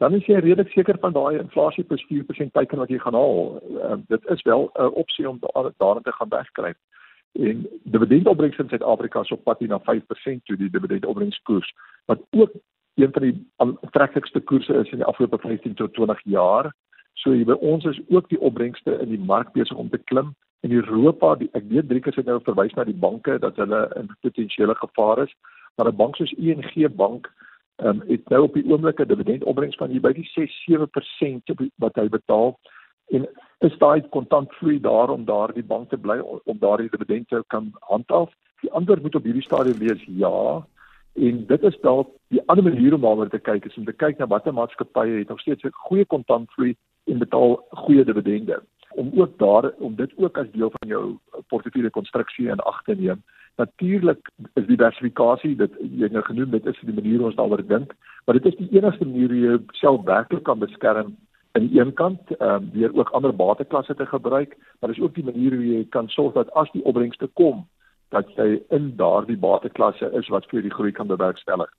dan 0.00 0.14
is 0.16 0.24
jy 0.24 0.38
redelik 0.40 0.70
seker 0.72 0.96
van 1.00 1.12
daai 1.12 1.38
inflasie 1.38 1.84
plus 1.84 2.02
4% 2.08 2.54
teiken 2.56 2.80
wat 2.80 2.88
jy 2.88 2.98
gaan 3.02 3.16
haal. 3.18 3.60
Uh, 3.68 3.98
dit 4.08 4.30
is 4.34 4.42
wel 4.48 4.70
'n 4.72 4.82
uh, 4.82 4.94
opsie 5.02 5.28
om 5.28 5.38
daarin 5.76 6.02
te 6.02 6.12
gaan 6.12 6.28
wegkry. 6.28 6.72
En 7.32 7.66
dividendopbrengs 7.82 8.58
in 8.58 8.68
Suid-Afrika 8.68 9.20
is 9.20 9.30
op 9.30 9.44
pad 9.44 9.60
na 9.60 9.80
5% 9.80 10.44
toe 10.44 10.56
die 10.56 10.70
dividendopbrengskoers 10.70 11.74
wat 12.04 12.20
ook 12.30 12.50
een 12.94 13.12
van 13.12 13.22
die 13.22 13.36
aantreklikste 13.56 14.40
koerse 14.40 14.74
is 14.74 14.90
in 14.90 14.98
die 14.98 15.06
afgelope 15.06 15.38
15 15.38 15.74
tot 15.74 15.94
20 15.94 16.20
jaar. 16.24 16.72
So 17.14 17.30
hier 17.30 17.44
by 17.44 17.58
ons 17.60 17.84
is 17.84 18.00
ook 18.08 18.28
die 18.28 18.40
opbrengste 18.40 18.98
in 18.98 19.08
die 19.08 19.24
mark 19.32 19.52
besig 19.52 19.76
om 19.76 19.90
te 19.90 19.98
klim. 19.98 20.34
In 20.60 20.72
Europa, 20.72 21.34
die, 21.34 21.48
ek 21.52 21.68
weet 21.68 21.88
drie 21.88 22.00
keer 22.00 22.16
het 22.16 22.26
nou 22.26 22.40
verwys 22.42 22.72
na 22.74 22.84
die 22.84 22.96
banke 22.96 23.38
dat 23.38 23.56
hulle 23.56 23.90
in 23.96 24.08
potensiële 24.20 24.74
gevaar 24.74 25.22
is, 25.22 25.34
maar 25.76 25.92
'n 25.92 25.96
bank 25.96 26.16
soos 26.16 26.32
ING 26.32 26.96
Bank 26.96 27.32
ehm 27.80 27.88
um, 27.88 28.02
het 28.08 28.28
nou 28.28 28.42
op 28.42 28.54
die 28.54 28.66
oomblik 28.70 29.00
'n 29.00 29.08
dividendopbrengs 29.08 29.76
van 29.76 29.90
hier 29.90 30.00
by 30.00 30.12
die 30.12 30.30
6-7% 30.34 31.70
wat 31.76 31.94
hy 31.94 32.08
betaal 32.08 32.58
en 33.06 33.28
is 33.58 33.78
daai 33.78 34.02
kontantvloei 34.08 34.80
daar 34.80 35.10
om 35.10 35.24
daardie 35.24 35.64
bank 35.64 35.88
te 35.88 35.96
bly 35.96 36.18
om 36.44 36.58
daardie 36.58 36.90
dividend 36.90 37.28
te 37.28 37.44
kan 37.46 37.72
handhaaf. 37.80 38.30
Die 38.60 38.72
antwoord 38.72 39.02
moet 39.02 39.14
op 39.14 39.24
hierdie 39.24 39.42
stadium 39.42 39.78
wees 39.78 40.04
ja. 40.06 40.66
En 41.14 41.46
dit 41.46 41.62
is 41.62 41.80
dalk 41.80 42.08
die 42.28 42.42
ander 42.46 42.64
manier 42.64 42.94
om 42.94 43.00
daaroor 43.00 43.28
te 43.28 43.38
kyk 43.38 43.64
is 43.64 43.76
om 43.76 43.84
te 43.84 43.92
kyk 43.92 44.18
na 44.18 44.26
watter 44.26 44.54
maatskappye 44.54 45.18
het 45.18 45.28
nog 45.28 45.40
steeds 45.40 45.64
'n 45.64 45.72
goeie 45.72 46.04
kontantvloei 46.04 46.76
en 47.04 47.18
betaal 47.18 47.64
goeie 47.70 48.04
dividende. 48.04 48.62
Om 48.90 49.10
ook 49.14 49.38
daar 49.38 49.72
om 49.78 49.94
dit 49.94 50.12
ook 50.16 50.38
as 50.38 50.50
deel 50.52 50.70
van 50.78 50.88
jou 50.88 51.18
portefeulje 51.48 51.90
konstruksie 51.90 52.48
in 52.48 52.60
ag 52.60 52.82
te 52.82 52.94
neem 52.94 53.22
Natuurlik 53.60 54.30
is 54.56 54.66
diversifikasie 54.68 55.56
dit 55.60 55.72
jy 56.00 56.08
nou 56.14 56.22
genoem 56.24 56.54
dit 56.54 56.68
is 56.70 56.78
die 56.86 56.96
manier 56.96 57.24
ons 57.28 57.36
daaroor 57.36 57.62
dink, 57.68 57.92
maar 58.24 58.38
dit 58.38 58.46
is 58.48 58.56
die 58.60 58.70
enigste 58.78 59.04
manier 59.08 59.34
hoe 59.34 59.40
jy 59.42 59.58
self 59.80 60.06
werklik 60.06 60.46
kan 60.48 60.62
beskerm 60.62 61.10
aan 61.58 61.66
die 61.66 61.80
een 61.80 61.92
kant 61.98 62.32
ehm 62.38 62.54
um, 62.54 62.70
deur 62.76 62.94
ook 62.96 63.10
ander 63.18 63.34
bateklasse 63.36 63.94
te 63.98 64.06
gebruik, 64.06 64.56
maar 64.78 64.92
dis 64.92 65.02
ook 65.02 65.14
die 65.14 65.26
manier 65.26 65.56
hoe 65.56 65.66
jy 65.66 65.84
kan 65.96 66.08
sorg 66.08 66.34
dat 66.38 66.52
as 66.62 66.70
die 66.72 66.84
opbrengste 66.84 67.28
kom, 67.40 67.66
dat 68.14 68.30
jy 68.38 68.62
in 68.76 68.92
daardie 68.96 69.38
bateklasse 69.38 70.10
is 70.20 70.30
wat 70.34 70.46
vir 70.50 70.62
die 70.62 70.74
groei 70.76 70.92
kan 70.92 71.10
bewerkstellig. 71.10 71.70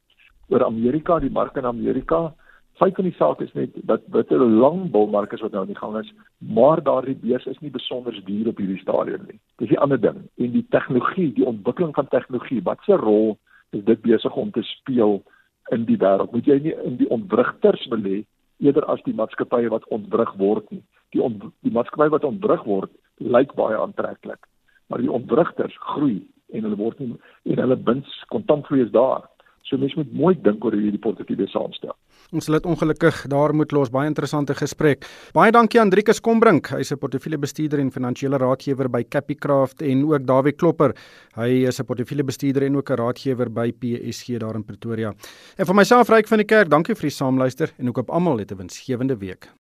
Oor 0.51 0.65
Amerika, 0.65 1.19
die 1.19 1.31
mark 1.31 1.57
in 1.57 1.65
Amerika, 1.65 2.33
feit 2.81 2.95
van 2.97 3.05
die 3.05 3.17
saak 3.17 3.41
is 3.45 3.53
net 3.53 3.75
dat 3.89 4.01
dit 4.15 4.31
'n 4.31 4.57
lang 4.63 4.91
bullmark 4.91 5.33
is 5.33 5.41
wat 5.41 5.51
nou 5.51 5.61
aan 5.61 5.73
die 5.73 5.81
gang 5.83 5.97
is, 5.97 6.13
maar 6.37 6.83
daardie 6.83 7.15
beurs 7.15 7.45
is 7.45 7.59
nie 7.59 7.71
besonder 7.71 8.13
duur 8.25 8.47
op 8.47 8.57
hierdie 8.57 8.81
stadium 8.81 9.23
nie. 9.27 9.39
Dis 9.57 9.69
die 9.69 9.79
ander 9.79 10.01
ding. 10.01 10.17
En 10.37 10.51
die 10.51 10.65
tegnologie, 10.69 11.33
die 11.33 11.45
ontwikkeling 11.45 11.93
van 11.93 12.07
tegnologie, 12.07 12.61
wat 12.63 12.79
'n 12.87 12.91
rol 12.91 13.37
is 13.71 13.83
dit 13.83 14.01
besig 14.01 14.35
om 14.35 14.51
te 14.51 14.61
speel 14.61 15.23
in 15.71 15.85
die 15.85 15.97
wêreld? 15.97 16.31
Moet 16.31 16.45
jy 16.45 16.59
nie 16.59 16.75
in 16.83 16.97
die 16.97 17.09
ontwrigters 17.09 17.87
belê 17.87 18.25
eerder 18.61 18.85
as 18.85 19.01
die 19.03 19.15
maatskappye 19.17 19.69
wat 19.69 19.87
ontwrig 19.87 20.33
word 20.37 20.69
nie. 20.71 20.83
Die 21.15 21.21
ont, 21.21 21.43
die 21.65 21.71
maatskappye 21.71 22.13
wat 22.13 22.27
ontwrig 22.27 22.63
word, 22.63 22.91
lyk 23.17 23.53
baie 23.57 23.77
aantreklik, 23.77 24.47
maar 24.87 24.99
die 24.99 25.11
ontwrigters 25.11 25.75
groei 25.77 26.21
en 26.51 26.65
hulle 26.67 26.77
word 26.79 26.99
nie 26.99 27.13
en 27.43 27.63
hulle 27.63 27.77
wins 27.87 28.23
kontantvloei 28.33 28.85
is 28.85 28.91
daar. 28.91 29.27
So 29.71 29.79
mens 29.79 29.93
moet 29.95 30.09
mooi 30.11 30.33
dink 30.35 30.65
oor 30.67 30.75
hoe 30.75 30.83
jy 30.83 30.91
die 30.91 30.99
portefeulje 30.99 31.45
saamstel. 31.47 31.93
Ons 32.35 32.49
sal 32.49 32.57
dit 32.57 32.65
ongelukkig 32.67 33.21
daar 33.31 33.53
moet 33.55 33.71
los 33.71 33.91
baie 33.91 34.09
interessante 34.09 34.51
gesprek. 34.59 35.07
Baie 35.35 35.53
dankie 35.55 35.79
aan 35.79 35.93
Driekus 35.93 36.19
Kombrink. 36.19 36.67
Hy's 36.75 36.91
'n 36.91 36.99
portefeuljebestuurder 36.99 37.79
en 37.79 37.91
finansiële 37.91 38.37
raadgewer 38.37 38.89
by 38.89 39.03
Capicraft 39.03 39.81
en 39.81 40.03
ook 40.03 40.27
Dawie 40.27 40.51
Klopper. 40.51 40.93
Hy 41.35 41.67
is 41.67 41.79
'n 41.79 41.85
portefeuljebestuurder 41.85 42.63
en 42.63 42.75
ook 42.75 42.91
'n 42.91 42.99
raadgewer 42.99 43.49
by 43.49 43.71
PSG 43.71 44.37
daar 44.39 44.55
in 44.55 44.65
Pretoria. 44.65 45.13
En 45.57 45.65
vir 45.65 45.75
myself 45.75 46.09
Ryk 46.09 46.27
van 46.27 46.37
die 46.37 46.45
Kerk, 46.45 46.69
dankie 46.69 46.95
vir 46.95 47.09
die 47.09 47.15
saamluister 47.15 47.71
en 47.77 47.87
ook 47.87 47.97
op 47.97 48.09
almal 48.09 48.39
'n 48.39 48.57
winsgewende 48.57 49.17
week. 49.17 49.60